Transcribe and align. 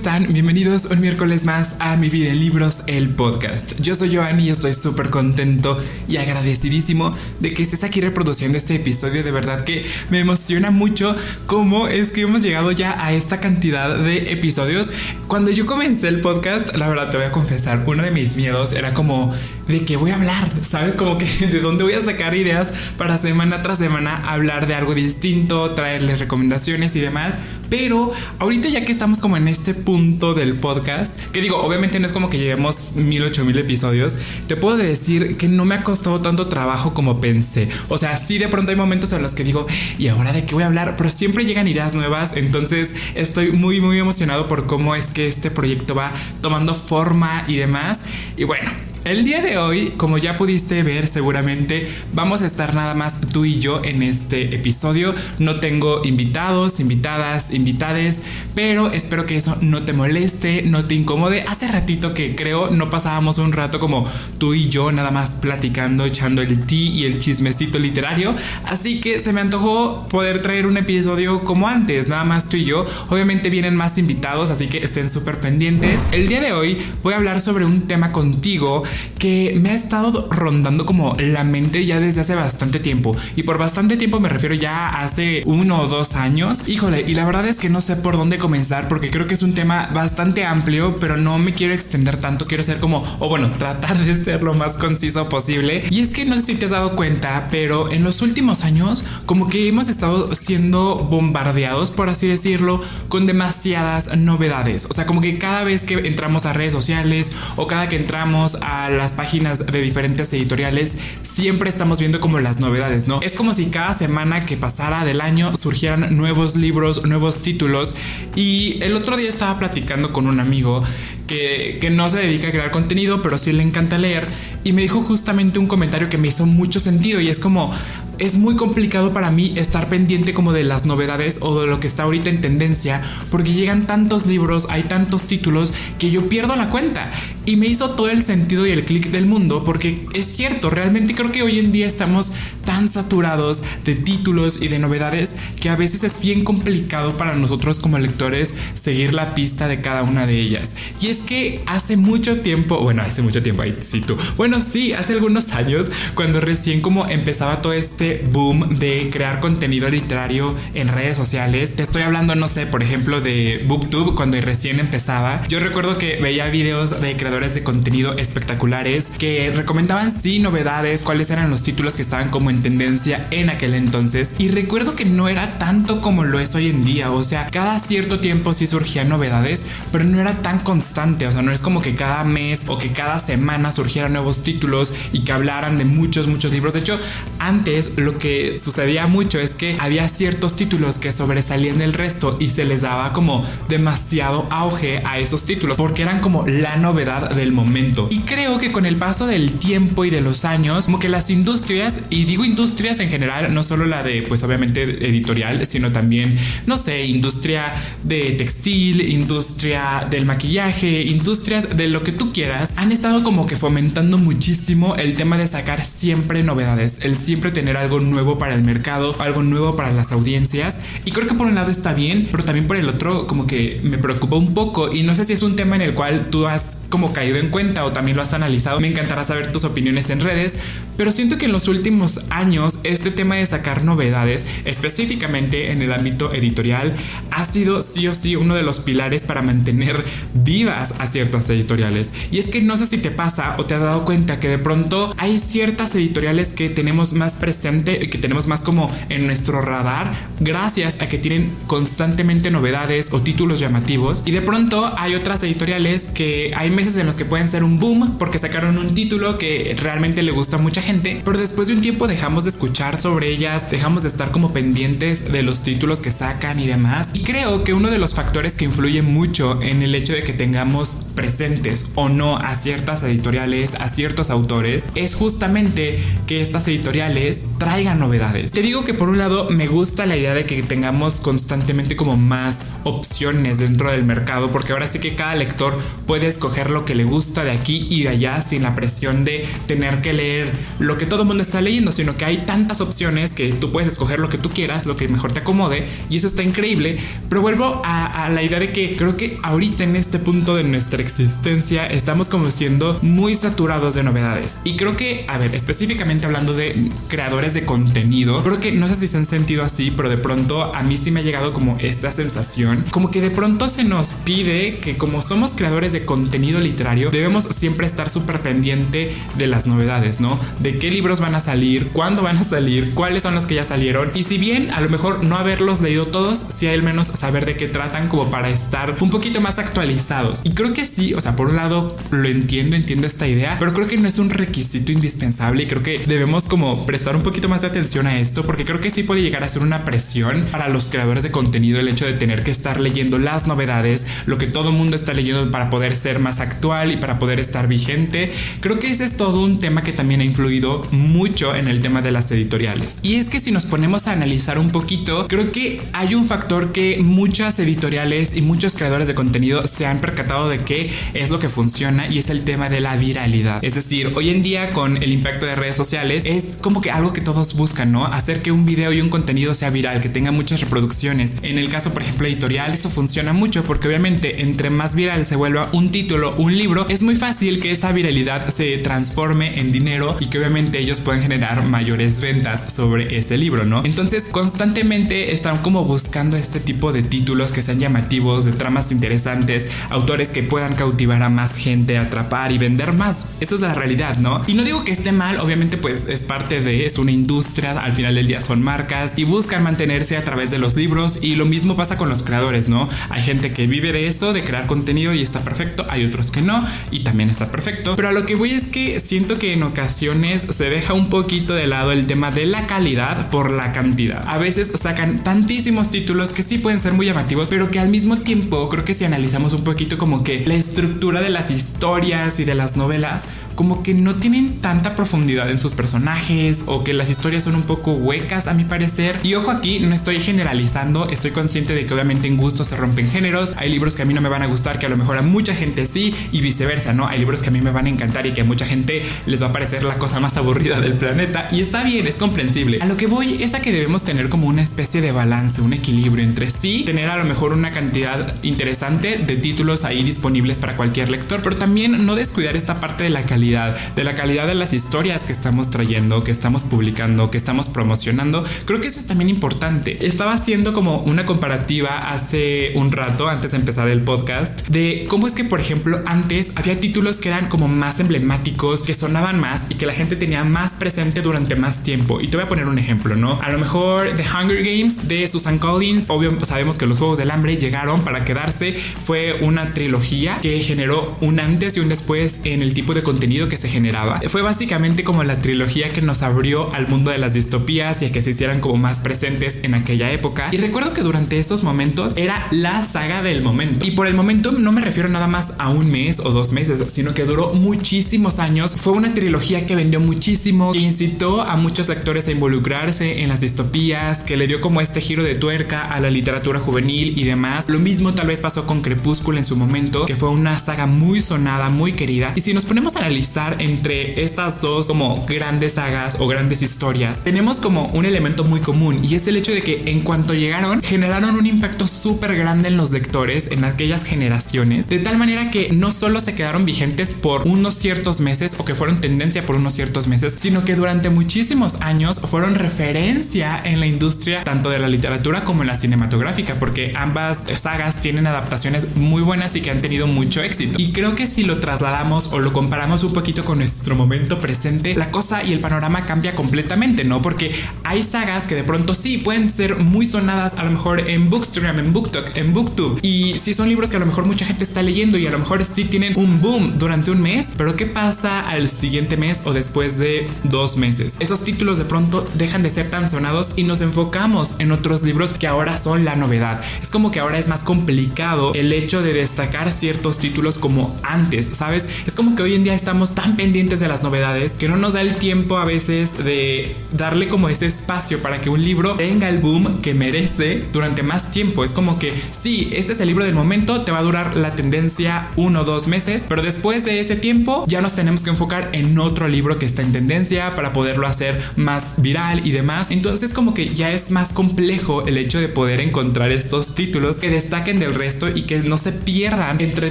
gente, 0.00 0.10
¿cómo 0.10 0.16
están? 0.18 0.32
Bienvenidos 0.32 0.86
un 0.86 1.00
miércoles 1.00 1.44
más 1.44 1.76
a 1.78 1.96
Mi 1.96 2.08
Vida 2.08 2.32
Libros, 2.32 2.84
el 2.86 3.10
podcast. 3.10 3.78
Yo 3.80 3.94
soy 3.94 4.14
Joan 4.14 4.40
y 4.40 4.50
estoy 4.50 4.74
súper 4.74 5.10
contento 5.10 5.78
y 6.08 6.16
agradecidísimo 6.16 7.14
de 7.40 7.54
que 7.54 7.62
estés 7.62 7.84
aquí 7.84 8.00
reproduciendo 8.00 8.58
este 8.58 8.76
episodio. 8.76 9.22
De 9.22 9.30
verdad 9.30 9.64
que 9.64 9.86
me 10.10 10.20
emociona 10.20 10.70
mucho 10.70 11.16
cómo 11.46 11.88
es 11.88 12.10
que 12.10 12.22
hemos 12.22 12.42
llegado 12.42 12.72
ya 12.72 13.02
a 13.04 13.12
esta 13.12 13.40
cantidad 13.40 13.96
de 13.96 14.32
episodios. 14.32 14.90
Cuando 15.26 15.50
yo 15.50 15.66
comencé 15.66 16.08
el 16.08 16.20
podcast, 16.20 16.76
la 16.76 16.88
verdad 16.88 17.10
te 17.10 17.16
voy 17.16 17.26
a 17.26 17.32
confesar, 17.32 17.82
uno 17.86 18.02
de 18.02 18.10
mis 18.10 18.36
miedos 18.36 18.72
era 18.72 18.94
como 18.94 19.32
de 19.70 19.84
qué 19.84 19.96
voy 19.96 20.10
a 20.10 20.16
hablar, 20.16 20.50
¿sabes? 20.62 20.94
Como 20.94 21.18
que 21.18 21.24
de 21.46 21.60
dónde 21.60 21.84
voy 21.84 21.94
a 21.94 22.02
sacar 22.02 22.34
ideas 22.34 22.72
para 22.96 23.18
semana 23.18 23.62
tras 23.62 23.78
semana 23.78 24.16
hablar 24.30 24.66
de 24.66 24.74
algo 24.74 24.94
distinto, 24.94 25.70
traerles 25.72 26.18
recomendaciones 26.20 26.96
y 26.96 27.00
demás. 27.00 27.38
Pero 27.68 28.12
ahorita 28.40 28.68
ya 28.68 28.84
que 28.84 28.90
estamos 28.90 29.20
como 29.20 29.36
en 29.36 29.46
este 29.46 29.74
punto 29.74 30.34
del 30.34 30.54
podcast, 30.54 31.16
que 31.32 31.40
digo, 31.40 31.62
obviamente 31.62 32.00
no 32.00 32.06
es 32.06 32.12
como 32.12 32.28
que 32.28 32.36
lleguemos 32.36 32.96
mil, 32.96 33.22
ocho 33.22 33.44
mil 33.44 33.56
episodios, 33.58 34.18
te 34.48 34.56
puedo 34.56 34.76
decir 34.76 35.36
que 35.36 35.46
no 35.46 35.64
me 35.64 35.76
ha 35.76 35.84
costado 35.84 36.20
tanto 36.20 36.48
trabajo 36.48 36.94
como 36.94 37.20
pensé. 37.20 37.68
O 37.88 37.96
sea, 37.96 38.16
sí 38.16 38.38
de 38.38 38.48
pronto 38.48 38.72
hay 38.72 38.76
momentos 38.76 39.12
en 39.12 39.22
los 39.22 39.34
que 39.34 39.44
digo, 39.44 39.68
¿y 39.98 40.08
ahora 40.08 40.32
de 40.32 40.44
qué 40.44 40.54
voy 40.54 40.64
a 40.64 40.66
hablar? 40.66 40.96
Pero 40.96 41.10
siempre 41.10 41.44
llegan 41.44 41.68
ideas 41.68 41.94
nuevas, 41.94 42.36
entonces 42.36 42.88
estoy 43.14 43.52
muy, 43.52 43.80
muy 43.80 44.00
emocionado 44.00 44.48
por 44.48 44.66
cómo 44.66 44.96
es 44.96 45.06
que 45.12 45.28
este 45.28 45.52
proyecto 45.52 45.94
va 45.94 46.12
tomando 46.42 46.74
forma 46.74 47.44
y 47.46 47.56
demás. 47.56 47.98
Y 48.36 48.44
bueno, 48.44 48.70
el 49.04 49.24
día 49.24 49.40
de 49.40 49.56
hoy, 49.56 49.94
como 49.96 50.18
ya 50.18 50.36
pudiste 50.36 50.82
ver 50.82 51.06
seguramente, 51.06 51.88
vamos 52.12 52.42
a 52.42 52.46
estar 52.46 52.74
nada 52.74 52.94
más 52.94 53.20
tú 53.32 53.46
y 53.46 53.58
yo 53.58 53.82
en 53.82 54.02
este 54.02 54.54
episodio. 54.54 55.14
No 55.38 55.58
tengo 55.58 56.04
invitados, 56.04 56.80
invitadas, 56.80 57.52
invitades, 57.52 58.20
pero 58.54 58.92
espero 58.92 59.24
que 59.24 59.36
eso 59.36 59.56
no 59.62 59.84
te 59.84 59.94
moleste, 59.94 60.62
no 60.62 60.84
te 60.84 60.94
incomode. 60.94 61.42
Hace 61.42 61.68
ratito 61.68 62.12
que 62.12 62.36
creo 62.36 62.70
no 62.70 62.90
pasábamos 62.90 63.38
un 63.38 63.52
rato 63.52 63.80
como 63.80 64.06
tú 64.38 64.52
y 64.52 64.68
yo 64.68 64.92
nada 64.92 65.10
más 65.10 65.36
platicando, 65.36 66.04
echando 66.04 66.42
el 66.42 66.66
té 66.66 66.74
y 66.74 67.04
el 67.04 67.18
chismecito 67.18 67.78
literario. 67.78 68.34
Así 68.64 69.00
que 69.00 69.20
se 69.20 69.32
me 69.32 69.40
antojó 69.40 70.08
poder 70.08 70.42
traer 70.42 70.66
un 70.66 70.76
episodio 70.76 71.42
como 71.44 71.68
antes, 71.68 72.08
nada 72.08 72.24
más 72.24 72.48
tú 72.48 72.58
y 72.58 72.64
yo. 72.64 72.84
Obviamente 73.08 73.48
vienen 73.48 73.76
más 73.76 73.96
invitados, 73.96 74.50
así 74.50 74.68
que 74.68 74.78
estén 74.78 75.08
súper 75.08 75.40
pendientes. 75.40 76.00
El 76.12 76.28
día 76.28 76.40
de 76.40 76.52
hoy 76.52 76.78
voy 77.02 77.14
a 77.14 77.16
hablar 77.16 77.40
sobre 77.40 77.64
un 77.64 77.82
tema 77.82 78.12
contigo 78.12 78.82
que 79.18 79.56
me 79.60 79.70
ha 79.70 79.74
estado 79.74 80.28
rondando 80.30 80.86
como 80.86 81.14
la 81.18 81.44
mente 81.44 81.84
ya 81.86 82.00
desde 82.00 82.22
hace 82.22 82.34
bastante 82.34 82.80
tiempo. 82.80 83.16
Y 83.36 83.42
por 83.42 83.58
bastante 83.58 83.96
tiempo 83.96 84.20
me 84.20 84.28
refiero 84.28 84.54
ya 84.54 84.88
hace 84.88 85.42
uno 85.46 85.82
o 85.82 85.88
dos 85.88 86.16
años. 86.16 86.68
Híjole, 86.68 87.04
y 87.06 87.14
la 87.14 87.24
verdad 87.24 87.46
es 87.46 87.56
que 87.56 87.68
no 87.68 87.80
sé 87.80 87.96
por 87.96 88.16
dónde 88.16 88.38
comenzar 88.38 88.88
porque 88.88 89.10
creo 89.10 89.26
que 89.26 89.34
es 89.34 89.42
un 89.42 89.54
tema 89.54 89.90
bastante 89.92 90.44
amplio, 90.44 90.98
pero 90.98 91.16
no 91.16 91.38
me 91.38 91.52
quiero 91.52 91.74
extender 91.74 92.16
tanto. 92.16 92.46
Quiero 92.46 92.64
ser 92.64 92.78
como, 92.78 93.04
o 93.18 93.28
bueno, 93.28 93.50
tratar 93.58 93.98
de 93.98 94.24
ser 94.24 94.42
lo 94.42 94.54
más 94.54 94.76
conciso 94.76 95.28
posible. 95.28 95.84
Y 95.90 96.00
es 96.00 96.08
que 96.08 96.24
no 96.24 96.36
sé 96.36 96.42
si 96.42 96.54
te 96.54 96.66
has 96.66 96.70
dado 96.70 96.96
cuenta, 96.96 97.48
pero 97.50 97.90
en 97.90 98.04
los 98.04 98.22
últimos 98.22 98.64
años 98.64 99.04
como 99.26 99.48
que 99.48 99.68
hemos 99.68 99.88
estado 99.88 100.34
siendo 100.34 100.96
bombardeados, 100.96 101.90
por 101.90 102.08
así 102.08 102.26
decirlo, 102.26 102.80
con 103.08 103.26
demasiadas 103.26 104.16
novedades. 104.16 104.86
O 104.88 104.94
sea, 104.94 105.06
como 105.06 105.20
que 105.20 105.38
cada 105.38 105.64
vez 105.64 105.84
que 105.84 105.94
entramos 106.06 106.46
a 106.46 106.52
redes 106.52 106.72
sociales 106.72 107.32
o 107.56 107.66
cada 107.66 107.88
que 107.88 107.96
entramos 107.96 108.56
a 108.60 108.79
las 108.88 109.12
páginas 109.12 109.66
de 109.66 109.82
diferentes 109.82 110.32
editoriales, 110.32 110.96
siempre 111.22 111.68
estamos 111.68 111.98
viendo 111.98 112.20
como 112.20 112.38
las 112.38 112.60
novedades, 112.60 113.08
¿no? 113.08 113.20
Es 113.22 113.34
como 113.34 113.54
si 113.54 113.66
cada 113.66 113.94
semana 113.94 114.46
que 114.46 114.56
pasara 114.56 115.04
del 115.04 115.20
año 115.20 115.56
surgieran 115.56 116.16
nuevos 116.16 116.56
libros, 116.56 117.04
nuevos 117.04 117.42
títulos. 117.42 117.94
Y 118.34 118.82
el 118.82 118.94
otro 118.96 119.16
día 119.16 119.28
estaba 119.28 119.58
platicando 119.58 120.12
con 120.12 120.26
un 120.26 120.40
amigo 120.40 120.82
que, 121.26 121.78
que 121.80 121.90
no 121.90 122.08
se 122.10 122.18
dedica 122.18 122.48
a 122.48 122.50
crear 122.52 122.70
contenido, 122.70 123.22
pero 123.22 123.38
sí 123.38 123.52
le 123.52 123.62
encanta 123.62 123.98
leer. 123.98 124.28
Y 124.64 124.72
me 124.72 124.82
dijo 124.82 125.02
justamente 125.02 125.58
un 125.58 125.66
comentario 125.66 126.08
que 126.08 126.18
me 126.18 126.28
hizo 126.28 126.46
mucho 126.46 126.80
sentido 126.80 127.20
y 127.20 127.28
es 127.28 127.38
como, 127.38 127.72
es 128.20 128.38
muy 128.38 128.54
complicado 128.54 129.12
para 129.12 129.30
mí 129.30 129.54
estar 129.56 129.88
pendiente 129.88 130.34
como 130.34 130.52
de 130.52 130.62
las 130.62 130.86
novedades 130.86 131.38
o 131.40 131.60
de 131.60 131.66
lo 131.66 131.80
que 131.80 131.86
está 131.86 132.04
ahorita 132.04 132.28
en 132.28 132.40
tendencia 132.40 133.02
porque 133.30 133.52
llegan 133.52 133.86
tantos 133.86 134.26
libros, 134.26 134.66
hay 134.70 134.84
tantos 134.84 135.24
títulos 135.24 135.72
que 135.98 136.10
yo 136.10 136.28
pierdo 136.28 136.54
la 136.54 136.68
cuenta 136.68 137.10
y 137.46 137.56
me 137.56 137.66
hizo 137.66 137.90
todo 137.90 138.10
el 138.10 138.22
sentido 138.22 138.66
y 138.66 138.70
el 138.70 138.84
clic 138.84 139.10
del 139.10 139.26
mundo 139.26 139.64
porque 139.64 140.06
es 140.12 140.26
cierto, 140.26 140.70
realmente 140.70 141.14
creo 141.14 141.32
que 141.32 141.42
hoy 141.42 141.58
en 141.58 141.72
día 141.72 141.86
estamos 141.86 142.32
tan 142.64 142.88
saturados 142.88 143.62
de 143.84 143.94
títulos 143.94 144.62
y 144.62 144.68
de 144.68 144.78
novedades 144.78 145.30
que 145.60 145.70
a 145.70 145.76
veces 145.76 146.04
es 146.04 146.20
bien 146.20 146.44
complicado 146.44 147.16
para 147.16 147.34
nosotros 147.34 147.78
como 147.78 147.98
lectores 147.98 148.54
seguir 148.74 149.14
la 149.14 149.34
pista 149.34 149.66
de 149.66 149.80
cada 149.80 150.02
una 150.02 150.26
de 150.26 150.38
ellas. 150.38 150.74
Y 151.00 151.08
es 151.08 151.18
que 151.18 151.62
hace 151.66 151.96
mucho 151.96 152.40
tiempo, 152.40 152.78
bueno, 152.80 153.02
hace 153.02 153.22
mucho 153.22 153.42
tiempo 153.42 153.62
ahí 153.62 153.74
sí 153.80 154.00
tú. 154.00 154.16
Bueno, 154.36 154.60
sí, 154.60 154.92
hace 154.92 155.14
algunos 155.14 155.54
años 155.54 155.86
cuando 156.14 156.40
recién 156.40 156.80
como 156.80 157.08
empezaba 157.08 157.62
todo 157.62 157.72
este 157.72 158.09
boom 158.18 158.78
de 158.78 159.10
crear 159.10 159.40
contenido 159.40 159.88
literario 159.88 160.54
en 160.74 160.88
redes 160.88 161.16
sociales. 161.16 161.74
Te 161.74 161.82
estoy 161.82 162.02
hablando, 162.02 162.34
no 162.34 162.48
sé, 162.48 162.66
por 162.66 162.82
ejemplo, 162.82 163.20
de 163.20 163.64
Booktube 163.66 164.14
cuando 164.14 164.40
recién 164.40 164.80
empezaba. 164.80 165.42
Yo 165.48 165.60
recuerdo 165.60 165.98
que 165.98 166.16
veía 166.16 166.46
videos 166.46 167.00
de 167.00 167.16
creadores 167.16 167.54
de 167.54 167.62
contenido 167.62 168.16
espectaculares 168.16 169.10
que 169.18 169.52
recomendaban 169.54 170.12
sí 170.12 170.38
novedades, 170.38 171.02
cuáles 171.02 171.30
eran 171.30 171.50
los 171.50 171.62
títulos 171.62 171.94
que 171.94 172.02
estaban 172.02 172.30
como 172.30 172.50
en 172.50 172.62
tendencia 172.62 173.26
en 173.30 173.50
aquel 173.50 173.74
entonces. 173.74 174.32
Y 174.38 174.48
recuerdo 174.48 174.96
que 174.96 175.04
no 175.04 175.28
era 175.28 175.58
tanto 175.58 176.00
como 176.00 176.24
lo 176.24 176.40
es 176.40 176.54
hoy 176.54 176.68
en 176.68 176.84
día. 176.84 177.10
O 177.10 177.24
sea, 177.24 177.48
cada 177.50 177.78
cierto 177.78 178.20
tiempo 178.20 178.54
sí 178.54 178.66
surgían 178.66 179.08
novedades, 179.08 179.64
pero 179.92 180.04
no 180.04 180.20
era 180.20 180.42
tan 180.42 180.60
constante. 180.60 181.26
O 181.26 181.32
sea, 181.32 181.42
no 181.42 181.52
es 181.52 181.60
como 181.60 181.80
que 181.82 181.94
cada 181.94 182.24
mes 182.24 182.62
o 182.66 182.78
que 182.78 182.92
cada 182.92 183.18
semana 183.18 183.72
surgieran 183.72 184.12
nuevos 184.12 184.42
títulos 184.42 184.94
y 185.12 185.24
que 185.24 185.32
hablaran 185.32 185.76
de 185.76 185.84
muchos, 185.84 186.26
muchos 186.26 186.52
libros. 186.52 186.74
De 186.74 186.80
hecho, 186.80 186.98
antes 187.38 187.96
lo 188.00 188.18
que 188.18 188.58
sucedía 188.58 189.06
mucho 189.06 189.38
es 189.38 189.50
que 189.50 189.76
había 189.78 190.08
ciertos 190.08 190.56
títulos 190.56 190.98
que 190.98 191.12
sobresalían 191.12 191.78
del 191.78 191.92
resto 191.92 192.36
y 192.40 192.50
se 192.50 192.64
les 192.64 192.82
daba 192.82 193.12
como 193.12 193.44
demasiado 193.68 194.46
auge 194.50 195.02
a 195.04 195.18
esos 195.18 195.44
títulos 195.44 195.76
porque 195.76 196.02
eran 196.02 196.20
como 196.20 196.46
la 196.46 196.76
novedad 196.76 197.30
del 197.34 197.52
momento. 197.52 198.08
Y 198.10 198.20
creo 198.20 198.58
que 198.58 198.72
con 198.72 198.86
el 198.86 198.96
paso 198.96 199.26
del 199.26 199.54
tiempo 199.54 200.04
y 200.04 200.10
de 200.10 200.20
los 200.20 200.44
años, 200.44 200.86
como 200.86 200.98
que 200.98 201.08
las 201.08 201.30
industrias, 201.30 202.00
y 202.10 202.24
digo 202.24 202.44
industrias 202.44 203.00
en 203.00 203.08
general, 203.08 203.52
no 203.52 203.62
solo 203.62 203.86
la 203.86 204.02
de 204.02 204.22
pues 204.22 204.42
obviamente 204.42 204.82
editorial, 204.82 205.66
sino 205.66 205.92
también, 205.92 206.36
no 206.66 206.78
sé, 206.78 207.04
industria 207.04 207.72
de 208.02 208.32
textil, 208.32 209.00
industria 209.00 210.06
del 210.08 210.26
maquillaje, 210.26 211.02
industrias 211.02 211.76
de 211.76 211.88
lo 211.88 212.02
que 212.02 212.12
tú 212.12 212.32
quieras, 212.32 212.72
han 212.76 212.92
estado 212.92 213.22
como 213.22 213.46
que 213.46 213.56
fomentando 213.56 214.18
muchísimo 214.18 214.96
el 214.96 215.14
tema 215.14 215.38
de 215.38 215.46
sacar 215.46 215.84
siempre 215.84 216.42
novedades, 216.42 216.98
el 217.02 217.16
siempre 217.16 217.50
tener 217.50 217.76
algo 217.76 217.89
nuevo 217.98 218.38
para 218.38 218.54
el 218.54 218.62
mercado, 218.62 219.16
algo 219.18 219.42
nuevo 219.42 219.74
para 219.74 219.90
las 219.90 220.12
audiencias. 220.12 220.76
Y 221.04 221.10
creo 221.10 221.26
que 221.26 221.34
por 221.34 221.48
un 221.48 221.56
lado 221.56 221.72
está 221.72 221.92
bien, 221.92 222.28
pero 222.30 222.44
también 222.44 222.68
por 222.68 222.76
el 222.76 222.88
otro 222.88 223.26
como 223.26 223.48
que 223.48 223.80
me 223.82 223.98
preocupa 223.98 224.36
un 224.36 224.54
poco. 224.54 224.92
Y 224.92 225.02
no 225.02 225.16
sé 225.16 225.24
si 225.24 225.32
es 225.32 225.42
un 225.42 225.56
tema 225.56 225.74
en 225.74 225.82
el 225.82 225.94
cual 225.94 226.28
tú 226.30 226.46
has 226.46 226.76
como 226.90 227.14
caído 227.14 227.38
en 227.38 227.48
cuenta 227.48 227.84
o 227.86 227.92
también 227.92 228.16
lo 228.16 228.22
has 228.22 228.34
analizado. 228.34 228.80
Me 228.80 228.88
encantará 228.88 229.24
saber 229.24 229.50
tus 229.52 229.64
opiniones 229.64 230.10
en 230.10 230.20
redes, 230.20 230.56
pero 230.98 231.12
siento 231.12 231.38
que 231.38 231.46
en 231.46 231.52
los 231.52 231.68
últimos 231.68 232.20
años 232.28 232.80
este 232.84 233.10
tema 233.10 233.36
de 233.36 233.46
sacar 233.46 233.84
novedades, 233.84 234.44
específicamente 234.66 235.72
en 235.72 235.80
el 235.80 235.92
ámbito 235.92 236.34
editorial, 236.34 236.94
ha 237.30 237.44
sido 237.46 237.80
sí 237.80 238.06
o 238.08 238.14
sí 238.14 238.36
uno 238.36 238.54
de 238.54 238.62
los 238.62 238.80
pilares 238.80 239.24
para 239.24 239.40
mantener 239.40 240.04
vivas 240.34 240.94
a 240.98 241.06
ciertas 241.06 241.48
editoriales. 241.48 242.12
Y 242.30 242.38
es 242.38 242.48
que 242.48 242.60
no 242.60 242.76
sé 242.76 242.86
si 242.86 242.98
te 242.98 243.10
pasa 243.10 243.54
o 243.58 243.64
te 243.64 243.74
has 243.74 243.80
dado 243.80 244.04
cuenta 244.04 244.40
que 244.40 244.48
de 244.48 244.58
pronto 244.58 245.14
hay 245.16 245.38
ciertas 245.38 245.94
editoriales 245.94 246.52
que 246.52 246.68
tenemos 246.68 247.12
más 247.12 247.36
presente 247.36 247.98
y 248.02 248.08
que 248.08 248.18
tenemos 248.18 248.46
más 248.46 248.62
como 248.62 248.90
en 249.08 249.26
nuestro 249.26 249.60
radar 249.60 250.12
gracias 250.40 251.00
a 251.00 251.08
que 251.08 251.18
tienen 251.18 251.52
constantemente 251.66 252.50
novedades 252.50 253.12
o 253.12 253.20
títulos 253.20 253.60
llamativos 253.60 254.22
y 254.26 254.32
de 254.32 254.42
pronto 254.42 254.92
hay 254.98 255.14
otras 255.14 255.42
editoriales 255.42 256.08
que 256.08 256.52
hay 256.56 256.70
meses 256.80 256.96
en 256.96 257.04
los 257.04 257.16
que 257.16 257.26
pueden 257.26 257.46
ser 257.46 257.62
un 257.62 257.78
boom 257.78 258.16
porque 258.16 258.38
sacaron 258.38 258.78
un 258.78 258.94
título 258.94 259.36
que 259.36 259.76
realmente 259.78 260.22
le 260.22 260.32
gusta 260.32 260.56
a 260.56 260.58
mucha 260.58 260.80
gente, 260.80 261.20
pero 261.26 261.36
después 261.36 261.68
de 261.68 261.74
un 261.74 261.82
tiempo 261.82 262.08
dejamos 262.08 262.44
de 262.44 262.50
escuchar 262.50 263.02
sobre 263.02 263.28
ellas, 263.28 263.70
dejamos 263.70 264.02
de 264.02 264.08
estar 264.08 264.30
como 264.30 264.54
pendientes 264.54 265.30
de 265.30 265.42
los 265.42 265.62
títulos 265.62 266.00
que 266.00 266.10
sacan 266.10 266.58
y 266.58 266.66
demás. 266.66 267.08
Y 267.12 267.22
creo 267.22 267.64
que 267.64 267.74
uno 267.74 267.90
de 267.90 267.98
los 267.98 268.14
factores 268.14 268.54
que 268.56 268.64
influye 268.64 269.02
mucho 269.02 269.60
en 269.60 269.82
el 269.82 269.94
hecho 269.94 270.14
de 270.14 270.22
que 270.22 270.32
tengamos 270.32 270.96
presentes 271.14 271.92
o 271.96 272.08
no 272.08 272.38
a 272.38 272.54
ciertas 272.54 273.02
editoriales, 273.02 273.74
a 273.74 273.90
ciertos 273.90 274.30
autores, 274.30 274.84
es 274.94 275.14
justamente 275.14 276.02
que 276.26 276.40
estas 276.40 276.66
editoriales 276.66 277.40
traigan 277.58 277.98
novedades. 277.98 278.52
Te 278.52 278.62
digo 278.62 278.84
que 278.84 278.94
por 278.94 279.10
un 279.10 279.18
lado 279.18 279.50
me 279.50 279.66
gusta 279.66 280.06
la 280.06 280.16
idea 280.16 280.32
de 280.32 280.46
que 280.46 280.62
tengamos 280.62 281.20
constantemente 281.20 281.94
como 281.94 282.16
más 282.16 282.72
opciones 282.84 283.58
dentro 283.58 283.90
del 283.90 284.04
mercado, 284.04 284.50
porque 284.50 284.72
ahora 284.72 284.86
sí 284.86 284.98
que 284.98 285.14
cada 285.14 285.34
lector 285.34 285.78
puede 286.06 286.26
escoger 286.26 286.69
lo 286.70 286.84
que 286.84 286.94
le 286.94 287.04
gusta 287.04 287.44
de 287.44 287.50
aquí 287.50 287.86
y 287.90 288.04
de 288.04 288.10
allá 288.10 288.42
sin 288.42 288.62
la 288.62 288.74
presión 288.74 289.24
de 289.24 289.46
tener 289.66 290.02
que 290.02 290.12
leer 290.12 290.52
lo 290.78 290.98
que 290.98 291.06
todo 291.06 291.22
el 291.22 291.28
mundo 291.28 291.42
está 291.42 291.60
leyendo, 291.60 291.92
sino 291.92 292.16
que 292.16 292.24
hay 292.24 292.38
tantas 292.38 292.80
opciones 292.80 293.32
que 293.32 293.52
tú 293.52 293.72
puedes 293.72 293.92
escoger 293.92 294.20
lo 294.20 294.28
que 294.28 294.38
tú 294.38 294.48
quieras, 294.48 294.86
lo 294.86 294.96
que 294.96 295.08
mejor 295.08 295.32
te 295.32 295.40
acomode 295.40 295.88
y 296.08 296.16
eso 296.16 296.26
está 296.26 296.42
increíble. 296.42 296.98
Pero 297.28 297.42
vuelvo 297.42 297.82
a, 297.84 298.24
a 298.24 298.28
la 298.28 298.42
idea 298.42 298.58
de 298.58 298.70
que 298.70 298.96
creo 298.96 299.16
que 299.16 299.36
ahorita 299.42 299.84
en 299.84 299.96
este 299.96 300.18
punto 300.18 300.54
de 300.54 300.64
nuestra 300.64 301.02
existencia 301.02 301.86
estamos 301.86 302.28
como 302.28 302.50
siendo 302.50 302.98
muy 303.02 303.34
saturados 303.34 303.94
de 303.94 304.02
novedades. 304.02 304.58
Y 304.64 304.76
creo 304.76 304.96
que, 304.96 305.24
a 305.28 305.38
ver, 305.38 305.54
específicamente 305.54 306.26
hablando 306.26 306.54
de 306.54 306.90
creadores 307.08 307.54
de 307.54 307.64
contenido, 307.64 308.42
creo 308.42 308.60
que 308.60 308.72
no 308.72 308.88
sé 308.88 308.94
si 308.94 309.08
se 309.08 309.16
han 309.16 309.26
sentido 309.26 309.64
así, 309.64 309.90
pero 309.90 310.08
de 310.08 310.16
pronto 310.16 310.74
a 310.74 310.82
mí 310.82 310.98
sí 310.98 311.10
me 311.10 311.20
ha 311.20 311.22
llegado 311.22 311.52
como 311.52 311.76
esta 311.80 312.12
sensación, 312.12 312.84
como 312.90 313.10
que 313.10 313.20
de 313.20 313.30
pronto 313.30 313.68
se 313.68 313.84
nos 313.84 314.08
pide 314.10 314.78
que 314.78 314.96
como 314.96 315.22
somos 315.22 315.52
creadores 315.52 315.92
de 315.92 316.04
contenido 316.04 316.59
literario, 316.60 317.10
debemos 317.10 317.44
siempre 317.44 317.86
estar 317.86 318.10
súper 318.10 318.40
pendiente 318.40 319.14
de 319.36 319.46
las 319.46 319.66
novedades, 319.66 320.20
¿no? 320.20 320.38
De 320.58 320.78
qué 320.78 320.90
libros 320.90 321.20
van 321.20 321.34
a 321.34 321.40
salir, 321.40 321.88
cuándo 321.88 322.22
van 322.22 322.38
a 322.38 322.44
salir, 322.44 322.92
cuáles 322.94 323.22
son 323.22 323.34
los 323.34 323.46
que 323.46 323.54
ya 323.54 323.64
salieron. 323.64 324.10
Y 324.14 324.24
si 324.24 324.38
bien 324.38 324.70
a 324.70 324.80
lo 324.80 324.88
mejor 324.88 325.24
no 325.24 325.36
haberlos 325.36 325.80
leído 325.80 326.06
todos, 326.06 326.46
sí 326.54 326.66
al 326.66 326.82
menos 326.82 327.08
saber 327.08 327.46
de 327.46 327.56
qué 327.56 327.68
tratan 327.68 328.08
como 328.08 328.30
para 328.30 328.48
estar 328.48 328.96
un 329.00 329.10
poquito 329.10 329.40
más 329.40 329.58
actualizados. 329.58 330.42
Y 330.44 330.50
creo 330.50 330.72
que 330.72 330.84
sí, 330.84 331.14
o 331.14 331.20
sea, 331.20 331.36
por 331.36 331.48
un 331.48 331.56
lado 331.56 331.96
lo 332.10 332.28
entiendo, 332.28 332.76
entiendo 332.76 333.06
esta 333.06 333.26
idea, 333.26 333.56
pero 333.58 333.72
creo 333.72 333.88
que 333.88 333.96
no 333.96 334.08
es 334.08 334.18
un 334.18 334.30
requisito 334.30 334.92
indispensable 334.92 335.64
y 335.64 335.66
creo 335.66 335.82
que 335.82 335.98
debemos 335.98 336.48
como 336.48 336.86
prestar 336.86 337.16
un 337.16 337.22
poquito 337.22 337.48
más 337.48 337.62
de 337.62 337.68
atención 337.68 338.06
a 338.06 338.20
esto 338.20 338.44
porque 338.44 338.64
creo 338.64 338.80
que 338.80 338.90
sí 338.90 339.02
puede 339.02 339.22
llegar 339.22 339.44
a 339.44 339.48
ser 339.48 339.62
una 339.62 339.84
presión 339.84 340.46
para 340.50 340.68
los 340.68 340.88
creadores 340.88 341.22
de 341.22 341.30
contenido 341.30 341.80
el 341.80 341.88
hecho 341.88 342.06
de 342.06 342.12
tener 342.12 342.42
que 342.42 342.50
estar 342.50 342.80
leyendo 342.80 343.18
las 343.18 343.46
novedades, 343.46 344.06
lo 344.26 344.38
que 344.38 344.46
todo 344.46 344.72
mundo 344.72 344.96
está 344.96 345.12
leyendo 345.12 345.50
para 345.50 345.70
poder 345.70 345.94
ser 345.96 346.18
más 346.18 346.40
actual 346.50 346.92
y 346.92 346.96
para 346.96 347.18
poder 347.18 347.40
estar 347.40 347.68
vigente. 347.68 348.32
Creo 348.60 348.78
que 348.78 348.90
ese 348.90 349.04
es 349.04 349.16
todo 349.16 349.42
un 349.42 349.58
tema 349.60 349.82
que 349.82 349.92
también 349.92 350.20
ha 350.20 350.24
influido 350.24 350.82
mucho 350.90 351.54
en 351.54 351.68
el 351.68 351.80
tema 351.80 352.02
de 352.02 352.10
las 352.10 352.30
editoriales. 352.30 352.98
Y 353.02 353.16
es 353.16 353.30
que 353.30 353.40
si 353.40 353.52
nos 353.52 353.66
ponemos 353.66 354.06
a 354.06 354.12
analizar 354.12 354.58
un 354.58 354.70
poquito, 354.70 355.26
creo 355.28 355.52
que 355.52 355.80
hay 355.92 356.14
un 356.14 356.26
factor 356.26 356.72
que 356.72 356.98
muchas 357.02 357.58
editoriales 357.58 358.36
y 358.36 358.42
muchos 358.42 358.74
creadores 358.74 359.08
de 359.08 359.14
contenido 359.14 359.66
se 359.66 359.86
han 359.86 360.00
percatado 360.00 360.48
de 360.48 360.58
que 360.58 360.90
es 361.14 361.30
lo 361.30 361.38
que 361.38 361.48
funciona 361.48 362.08
y 362.08 362.18
es 362.18 362.30
el 362.30 362.42
tema 362.44 362.68
de 362.68 362.80
la 362.80 362.96
viralidad. 362.96 363.64
Es 363.64 363.74
decir, 363.74 364.12
hoy 364.14 364.30
en 364.30 364.42
día 364.42 364.70
con 364.70 365.02
el 365.02 365.12
impacto 365.12 365.46
de 365.46 365.54
redes 365.54 365.76
sociales 365.76 366.24
es 366.26 366.56
como 366.60 366.80
que 366.80 366.90
algo 366.90 367.12
que 367.12 367.20
todos 367.20 367.54
buscan, 367.54 367.92
¿no? 367.92 368.06
Hacer 368.06 368.40
que 368.40 368.52
un 368.52 368.64
video 368.64 368.92
y 368.92 369.00
un 369.00 369.08
contenido 369.08 369.54
sea 369.54 369.70
viral, 369.70 370.00
que 370.00 370.08
tenga 370.08 370.32
muchas 370.32 370.60
reproducciones. 370.60 371.36
En 371.42 371.58
el 371.58 371.70
caso, 371.70 371.92
por 371.92 372.02
ejemplo, 372.02 372.26
editorial, 372.26 372.72
eso 372.72 372.90
funciona 372.90 373.32
mucho 373.32 373.62
porque 373.62 373.88
obviamente 373.88 374.42
entre 374.42 374.70
más 374.70 374.94
viral 374.94 375.26
se 375.26 375.36
vuelva 375.36 375.68
un 375.72 375.90
título, 375.90 376.34
un 376.40 376.56
libro, 376.56 376.88
es 376.88 377.02
muy 377.02 377.16
fácil 377.16 377.60
que 377.60 377.70
esa 377.70 377.92
viralidad 377.92 378.48
se 378.48 378.78
transforme 378.78 379.60
en 379.60 379.72
dinero 379.72 380.16
y 380.20 380.26
que 380.28 380.38
obviamente 380.38 380.78
ellos 380.78 380.98
puedan 381.00 381.20
generar 381.20 381.66
mayores 381.66 382.22
ventas 382.22 382.72
sobre 382.72 383.18
ese 383.18 383.36
libro, 383.36 383.66
¿no? 383.66 383.84
Entonces, 383.84 384.24
constantemente 384.30 385.32
están 385.32 385.58
como 385.58 385.84
buscando 385.84 386.38
este 386.38 386.58
tipo 386.58 386.94
de 386.94 387.02
títulos 387.02 387.52
que 387.52 387.60
sean 387.60 387.78
llamativos, 387.78 388.46
de 388.46 388.52
tramas 388.52 388.90
interesantes, 388.90 389.68
autores 389.90 390.28
que 390.28 390.42
puedan 390.42 390.74
cautivar 390.74 391.22
a 391.22 391.28
más 391.28 391.56
gente, 391.56 391.98
atrapar 391.98 392.52
y 392.52 392.58
vender 392.58 392.94
más. 392.94 393.28
Esa 393.40 393.56
es 393.56 393.60
la 393.60 393.74
realidad, 393.74 394.16
¿no? 394.16 394.40
Y 394.46 394.54
no 394.54 394.64
digo 394.64 394.82
que 394.82 394.92
esté 394.92 395.12
mal, 395.12 395.40
obviamente 395.40 395.76
pues 395.76 396.08
es 396.08 396.22
parte 396.22 396.62
de, 396.62 396.86
es 396.86 396.96
una 396.96 397.10
industria, 397.10 397.78
al 397.78 397.92
final 397.92 398.14
del 398.14 398.26
día 398.26 398.40
son 398.40 398.62
marcas 398.62 399.12
y 399.16 399.24
buscan 399.24 399.62
mantenerse 399.62 400.16
a 400.16 400.24
través 400.24 400.50
de 400.50 400.58
los 400.58 400.74
libros 400.74 401.18
y 401.20 401.36
lo 401.36 401.44
mismo 401.44 401.76
pasa 401.76 401.98
con 401.98 402.08
los 402.08 402.22
creadores, 402.22 402.70
¿no? 402.70 402.88
Hay 403.10 403.20
gente 403.20 403.52
que 403.52 403.66
vive 403.66 403.92
de 403.92 404.06
eso, 404.06 404.32
de 404.32 404.42
crear 404.42 404.66
contenido 404.66 405.12
y 405.12 405.20
está 405.20 405.40
perfecto, 405.40 405.84
hay 405.90 406.06
otros 406.06 406.19
que 406.28 406.42
no 406.42 406.66
y 406.90 407.00
también 407.00 407.30
está 407.30 407.50
perfecto, 407.50 407.96
pero 407.96 408.08
a 408.08 408.12
lo 408.12 408.26
que 408.26 408.34
voy 408.34 408.52
es 408.52 408.68
que 408.68 409.00
siento 409.00 409.38
que 409.38 409.52
en 409.52 409.62
ocasiones 409.62 410.46
se 410.50 410.64
deja 410.70 410.94
un 410.94 411.08
poquito 411.08 411.54
de 411.54 411.66
lado 411.66 411.92
el 411.92 412.06
tema 412.06 412.30
de 412.30 412.46
la 412.46 412.66
calidad 412.66 413.30
por 413.30 413.50
la 413.50 413.72
cantidad. 413.72 414.24
A 414.26 414.38
veces 414.38 414.72
sacan 414.80 415.22
tantísimos 415.24 415.90
títulos 415.90 416.32
que 416.32 416.42
sí 416.42 416.58
pueden 416.58 416.80
ser 416.80 416.92
muy 416.92 417.06
llamativos, 417.06 417.48
pero 417.48 417.70
que 417.70 417.78
al 417.78 417.88
mismo 417.88 418.18
tiempo 418.18 418.68
creo 418.68 418.84
que 418.84 418.94
si 418.94 419.04
analizamos 419.04 419.52
un 419.52 419.64
poquito 419.64 419.98
como 419.98 420.24
que 420.24 420.44
la 420.46 420.54
estructura 420.54 421.20
de 421.20 421.30
las 421.30 421.50
historias 421.50 422.40
y 422.40 422.44
de 422.44 422.54
las 422.54 422.76
novelas 422.76 423.24
como 423.60 423.82
que 423.82 423.92
no 423.92 424.14
tienen 424.14 424.62
tanta 424.62 424.96
profundidad 424.96 425.50
en 425.50 425.58
sus 425.58 425.72
personajes 425.72 426.62
o 426.64 426.82
que 426.82 426.94
las 426.94 427.10
historias 427.10 427.44
son 427.44 427.56
un 427.56 427.64
poco 427.64 427.92
huecas 427.92 428.46
a 428.46 428.54
mi 428.54 428.64
parecer. 428.64 429.20
Y 429.22 429.34
ojo 429.34 429.50
aquí, 429.50 429.80
no 429.80 429.94
estoy 429.94 430.18
generalizando, 430.18 431.10
estoy 431.10 431.32
consciente 431.32 431.74
de 431.74 431.84
que 431.84 431.92
obviamente 431.92 432.26
en 432.26 432.38
gusto 432.38 432.64
se 432.64 432.74
rompen 432.78 433.10
géneros, 433.10 433.52
hay 433.58 433.68
libros 433.68 433.94
que 433.94 434.00
a 434.00 434.04
mí 434.06 434.14
no 434.14 434.22
me 434.22 434.30
van 434.30 434.42
a 434.42 434.46
gustar 434.46 434.78
que 434.78 434.86
a 434.86 434.88
lo 434.88 434.96
mejor 434.96 435.18
a 435.18 435.22
mucha 435.22 435.54
gente 435.54 435.84
sí 435.84 436.09
y 436.32 436.40
viceversa, 436.40 436.92
¿no? 436.92 437.08
Hay 437.08 437.18
libros 437.18 437.42
que 437.42 437.48
a 437.48 437.52
mí 437.52 437.60
me 437.60 437.70
van 437.70 437.86
a 437.86 437.88
encantar 437.88 438.26
y 438.26 438.32
que 438.32 438.42
a 438.42 438.44
mucha 438.44 438.66
gente 438.66 439.02
les 439.26 439.42
va 439.42 439.48
a 439.48 439.52
parecer 439.52 439.82
la 439.82 439.98
cosa 439.98 440.20
más 440.20 440.36
aburrida 440.36 440.80
del 440.80 440.94
planeta 440.94 441.48
y 441.52 441.60
está 441.60 441.84
bien, 441.84 442.06
es 442.06 442.16
comprensible. 442.16 442.78
A 442.80 442.86
lo 442.86 442.96
que 442.96 443.06
voy 443.06 443.42
es 443.42 443.54
a 443.54 443.62
que 443.62 443.72
debemos 443.72 444.04
tener 444.04 444.28
como 444.28 444.46
una 444.46 444.62
especie 444.62 445.00
de 445.00 445.12
balance, 445.12 445.60
un 445.60 445.72
equilibrio 445.72 446.24
entre 446.24 446.50
sí, 446.50 446.82
tener 446.84 447.08
a 447.08 447.16
lo 447.16 447.24
mejor 447.24 447.52
una 447.52 447.72
cantidad 447.72 448.34
interesante 448.42 449.18
de 449.18 449.36
títulos 449.36 449.84
ahí 449.84 450.02
disponibles 450.02 450.58
para 450.58 450.76
cualquier 450.76 451.10
lector, 451.10 451.42
pero 451.42 451.56
también 451.56 452.06
no 452.06 452.14
descuidar 452.14 452.56
esta 452.56 452.80
parte 452.80 453.04
de 453.04 453.10
la 453.10 453.22
calidad 453.22 453.76
de 453.94 454.04
la 454.04 454.14
calidad 454.14 454.46
de 454.46 454.54
las 454.54 454.72
historias 454.72 455.26
que 455.26 455.32
estamos 455.32 455.70
trayendo, 455.70 456.24
que 456.24 456.30
estamos 456.30 456.62
publicando, 456.64 457.30
que 457.30 457.38
estamos 457.38 457.68
promocionando. 457.68 458.44
Creo 458.64 458.80
que 458.80 458.88
eso 458.88 459.00
es 459.00 459.06
también 459.06 459.30
importante. 459.30 460.06
Estaba 460.06 460.32
haciendo 460.32 460.72
como 460.72 460.98
una 460.98 461.26
comparativa 461.26 462.08
hace 462.08 462.72
un 462.74 462.92
rato, 462.92 463.28
antes 463.28 463.52
de 463.52 463.58
empezar 463.58 463.88
el 463.88 464.02
podcast, 464.02 464.66
de 464.68 465.06
cómo 465.08 465.26
es 465.26 465.34
que, 465.34 465.44
por 465.44 465.60
ejemplo, 465.60 465.99
antes 466.06 466.52
había 466.56 466.78
títulos 466.78 467.18
que 467.18 467.28
eran 467.28 467.48
como 467.48 467.68
más 467.68 468.00
emblemáticos, 468.00 468.82
que 468.82 468.94
sonaban 468.94 469.40
más 469.40 469.62
y 469.68 469.74
que 469.74 469.86
la 469.86 469.92
gente 469.92 470.16
tenía 470.16 470.44
más 470.44 470.72
presente 470.72 471.22
durante 471.22 471.56
más 471.56 471.82
tiempo. 471.82 472.20
Y 472.20 472.28
te 472.28 472.36
voy 472.36 472.46
a 472.46 472.48
poner 472.48 472.66
un 472.66 472.78
ejemplo, 472.78 473.16
¿no? 473.16 473.40
A 473.40 473.50
lo 473.50 473.58
mejor 473.58 474.14
The 474.16 474.24
Hunger 474.24 474.62
Games 474.62 475.08
de 475.08 475.26
Susan 475.28 475.58
Collins, 475.58 476.10
obvio 476.10 476.36
sabemos 476.44 476.78
que 476.78 476.86
los 476.86 476.98
Juegos 476.98 477.18
del 477.18 477.30
Hambre 477.30 477.56
llegaron 477.56 478.02
para 478.02 478.24
quedarse, 478.24 478.74
fue 478.74 479.38
una 479.40 479.70
trilogía 479.72 480.38
que 480.40 480.60
generó 480.60 481.16
un 481.20 481.40
antes 481.40 481.76
y 481.76 481.80
un 481.80 481.88
después 481.88 482.40
en 482.44 482.62
el 482.62 482.74
tipo 482.74 482.94
de 482.94 483.02
contenido 483.02 483.48
que 483.48 483.56
se 483.56 483.68
generaba. 483.68 484.20
Fue 484.28 484.42
básicamente 484.42 485.04
como 485.04 485.24
la 485.24 485.38
trilogía 485.38 485.88
que 485.88 486.02
nos 486.02 486.22
abrió 486.22 486.72
al 486.74 486.88
mundo 486.88 487.10
de 487.10 487.18
las 487.18 487.34
distopías 487.34 488.02
y 488.02 488.06
a 488.06 488.12
que 488.12 488.22
se 488.22 488.30
hicieran 488.30 488.60
como 488.60 488.76
más 488.76 488.98
presentes 488.98 489.58
en 489.62 489.74
aquella 489.74 490.10
época. 490.10 490.48
Y 490.52 490.56
recuerdo 490.56 490.94
que 490.94 491.02
durante 491.02 491.38
esos 491.38 491.64
momentos 491.64 492.14
era 492.16 492.48
la 492.50 492.84
saga 492.84 493.22
del 493.22 493.42
momento. 493.42 493.86
Y 493.86 493.92
por 493.92 494.06
el 494.06 494.14
momento 494.14 494.52
no 494.52 494.72
me 494.72 494.80
refiero 494.80 495.08
nada 495.08 495.26
más 495.26 495.48
a 495.58 495.70
mes 495.90 496.20
o 496.20 496.30
dos 496.30 496.52
meses, 496.52 496.80
sino 496.90 497.14
que 497.14 497.24
duró 497.24 497.52
muchísimos 497.52 498.38
años. 498.38 498.72
Fue 498.76 498.92
una 498.92 499.12
trilogía 499.14 499.66
que 499.66 499.76
vendió 499.76 500.00
muchísimo, 500.00 500.72
que 500.72 500.78
incitó 500.78 501.42
a 501.42 501.56
muchos 501.56 501.88
lectores 501.88 502.28
a 502.28 502.32
involucrarse 502.32 503.22
en 503.22 503.28
las 503.28 503.40
distopías, 503.40 504.20
que 504.20 504.36
le 504.36 504.46
dio 504.46 504.60
como 504.60 504.80
este 504.80 505.00
giro 505.00 505.22
de 505.22 505.34
tuerca 505.34 505.92
a 505.92 506.00
la 506.00 506.10
literatura 506.10 506.60
juvenil 506.60 507.18
y 507.18 507.24
demás. 507.24 507.68
Lo 507.68 507.78
mismo 507.78 508.14
tal 508.14 508.28
vez 508.28 508.40
pasó 508.40 508.66
con 508.66 508.82
Crepúsculo 508.82 509.38
en 509.38 509.44
su 509.44 509.56
momento, 509.56 510.06
que 510.06 510.16
fue 510.16 510.30
una 510.30 510.58
saga 510.58 510.86
muy 510.86 511.20
sonada, 511.20 511.68
muy 511.68 511.92
querida. 511.92 512.32
Y 512.36 512.40
si 512.40 512.54
nos 512.54 512.64
ponemos 512.64 512.96
a 512.96 513.00
analizar 513.00 513.56
entre 513.60 514.22
estas 514.22 514.60
dos 514.60 514.86
como 514.86 515.24
grandes 515.26 515.74
sagas 515.74 516.16
o 516.18 516.26
grandes 516.26 516.62
historias, 516.62 517.24
tenemos 517.24 517.60
como 517.60 517.86
un 517.88 518.06
elemento 518.06 518.44
muy 518.44 518.60
común 518.60 519.00
y 519.02 519.14
es 519.14 519.26
el 519.26 519.36
hecho 519.36 519.52
de 519.52 519.62
que 519.62 519.82
en 519.86 520.00
cuanto 520.00 520.34
llegaron 520.34 520.82
generaron 520.82 521.36
un 521.36 521.46
impacto 521.46 521.86
súper 521.88 522.36
grande 522.36 522.68
en 522.68 522.76
los 522.76 522.90
lectores 522.90 523.48
en 523.50 523.64
aquellas 523.64 524.04
generaciones, 524.04 524.88
de 524.88 524.98
tal 524.98 525.18
manera 525.18 525.50
que 525.50 525.70
no 525.80 525.92
solo 525.92 526.20
se 526.20 526.34
quedaron 526.34 526.66
vigentes 526.66 527.10
por 527.10 527.48
unos 527.48 527.74
ciertos 527.74 528.20
meses 528.20 528.54
o 528.58 528.64
que 528.66 528.74
fueron 528.74 529.00
tendencia 529.00 529.46
por 529.46 529.56
unos 529.56 529.74
ciertos 529.74 530.06
meses, 530.06 530.36
sino 530.38 530.64
que 530.64 530.76
durante 530.76 531.08
muchísimos 531.08 531.80
años 531.80 532.20
fueron 532.20 532.54
referencia 532.54 533.60
en 533.64 533.80
la 533.80 533.86
industria 533.86 534.44
tanto 534.44 534.68
de 534.68 534.78
la 534.78 534.88
literatura 534.88 535.42
como 535.42 535.62
en 535.62 535.68
la 535.68 535.76
cinematográfica, 535.76 536.56
porque 536.56 536.92
ambas 536.94 537.44
sagas 537.58 538.00
tienen 538.00 538.26
adaptaciones 538.26 538.94
muy 538.94 539.22
buenas 539.22 539.56
y 539.56 539.62
que 539.62 539.70
han 539.70 539.80
tenido 539.80 540.06
mucho 540.06 540.42
éxito. 540.42 540.78
Y 540.78 540.92
creo 540.92 541.14
que 541.14 541.26
si 541.26 541.44
lo 541.44 541.58
trasladamos 541.60 542.32
o 542.32 542.40
lo 542.40 542.52
comparamos 542.52 543.02
un 543.02 543.14
poquito 543.14 543.44
con 543.44 543.58
nuestro 543.58 543.96
momento 543.96 544.38
presente, 544.38 544.94
la 544.94 545.10
cosa 545.10 545.42
y 545.42 545.52
el 545.52 545.60
panorama 545.60 546.04
cambia 546.04 546.34
completamente, 546.34 547.04
¿no? 547.04 547.22
Porque 547.22 547.52
hay 547.84 548.02
sagas 548.02 548.46
que 548.46 548.54
de 548.54 548.64
pronto 548.64 548.94
sí 548.94 549.16
pueden 549.16 549.50
ser 549.50 549.76
muy 549.76 550.04
sonadas, 550.04 550.54
a 550.58 550.64
lo 550.64 550.72
mejor 550.72 551.08
en 551.08 551.30
Bookstagram, 551.30 551.78
en 551.78 551.92
BookTok, 551.94 552.36
en 552.36 552.52
BookTube. 552.52 552.98
Y 553.02 553.36
sí 553.40 553.54
son 553.54 553.68
libros 553.68 553.88
que 553.88 553.96
a 553.96 554.00
lo 554.00 554.06
mejor 554.06 554.26
mucha 554.26 554.44
gente 554.44 554.64
está 554.64 554.82
leyendo 554.82 555.16
y 555.16 555.26
a 555.26 555.30
lo 555.30 555.38
mejor 555.38 555.62
sí 555.72 555.84
tienen 555.84 556.16
un 556.16 556.40
boom 556.40 556.78
durante 556.78 557.10
un 557.10 557.20
mes, 557.20 557.50
pero 557.56 557.76
¿qué 557.76 557.86
pasa 557.86 558.48
al 558.48 558.68
siguiente 558.68 559.16
mes 559.16 559.42
o 559.44 559.52
después 559.52 559.98
de 559.98 560.26
dos 560.44 560.76
meses? 560.76 561.16
Esos 561.20 561.44
títulos 561.44 561.78
de 561.78 561.84
pronto 561.84 562.26
dejan 562.34 562.62
de 562.62 562.70
ser 562.70 562.90
tan 562.90 563.10
sonados 563.10 563.52
y 563.56 563.62
nos 563.64 563.80
enfocamos 563.80 564.54
en 564.58 564.72
otros 564.72 565.02
libros 565.02 565.32
que 565.32 565.46
ahora 565.46 565.76
son 565.76 566.04
la 566.04 566.16
novedad. 566.16 566.60
Es 566.82 566.90
como 566.90 567.10
que 567.10 567.20
ahora 567.20 567.38
es 567.38 567.48
más 567.48 567.64
complicado 567.64 568.52
el 568.54 568.72
hecho 568.72 569.02
de 569.02 569.12
destacar 569.12 569.70
ciertos 569.70 570.18
títulos 570.18 570.58
como 570.58 570.96
antes, 571.02 571.50
¿sabes? 571.54 571.86
Es 572.06 572.14
como 572.14 572.36
que 572.36 572.42
hoy 572.42 572.54
en 572.54 572.64
día 572.64 572.74
estamos 572.74 573.14
tan 573.14 573.36
pendientes 573.36 573.80
de 573.80 573.88
las 573.88 574.02
novedades 574.02 574.54
que 574.54 574.68
no 574.68 574.76
nos 574.76 574.94
da 574.94 575.02
el 575.02 575.14
tiempo 575.14 575.58
a 575.58 575.64
veces 575.64 576.24
de 576.24 576.76
darle 576.92 577.28
como 577.28 577.48
ese 577.48 577.66
espacio 577.66 578.20
para 578.20 578.40
que 578.40 578.50
un 578.50 578.62
libro 578.62 578.94
tenga 578.94 579.28
el 579.28 579.38
boom 579.38 579.80
que 579.80 579.94
merece 579.94 580.64
durante 580.72 581.02
más 581.02 581.30
tiempo. 581.30 581.64
Es 581.64 581.72
como 581.72 581.98
que 581.98 582.12
sí, 582.38 582.70
este 582.72 582.92
es 582.92 583.00
el 583.00 583.08
libro 583.08 583.24
del 583.24 583.34
momento, 583.34 583.82
te 583.82 583.92
va 583.92 583.98
a 583.98 584.02
durar 584.02 584.36
la 584.36 584.54
tendencia 584.54 585.28
uno 585.36 585.59
dos 585.64 585.86
meses, 585.86 586.22
pero 586.28 586.42
después 586.42 586.84
de 586.84 587.00
ese 587.00 587.16
tiempo 587.16 587.64
ya 587.66 587.80
nos 587.80 587.94
tenemos 587.94 588.22
que 588.22 588.30
enfocar 588.30 588.70
en 588.72 588.98
otro 588.98 589.28
libro 589.28 589.58
que 589.58 589.66
está 589.66 589.82
en 589.82 589.92
tendencia 589.92 590.54
para 590.54 590.72
poderlo 590.72 591.06
hacer 591.06 591.40
más 591.56 591.94
viral 591.96 592.46
y 592.46 592.52
demás. 592.52 592.90
Entonces 592.90 593.32
como 593.32 593.54
que 593.54 593.74
ya 593.74 593.92
es 593.92 594.10
más 594.10 594.32
complejo 594.32 595.06
el 595.06 595.16
hecho 595.16 595.40
de 595.40 595.48
poder 595.48 595.80
encontrar 595.80 596.32
estos 596.32 596.74
títulos 596.74 597.18
que 597.18 597.30
destaquen 597.30 597.78
del 597.78 597.94
resto 597.94 598.28
y 598.28 598.42
que 598.42 598.58
no 598.58 598.76
se 598.76 598.92
pierdan 598.92 599.60
entre 599.60 599.90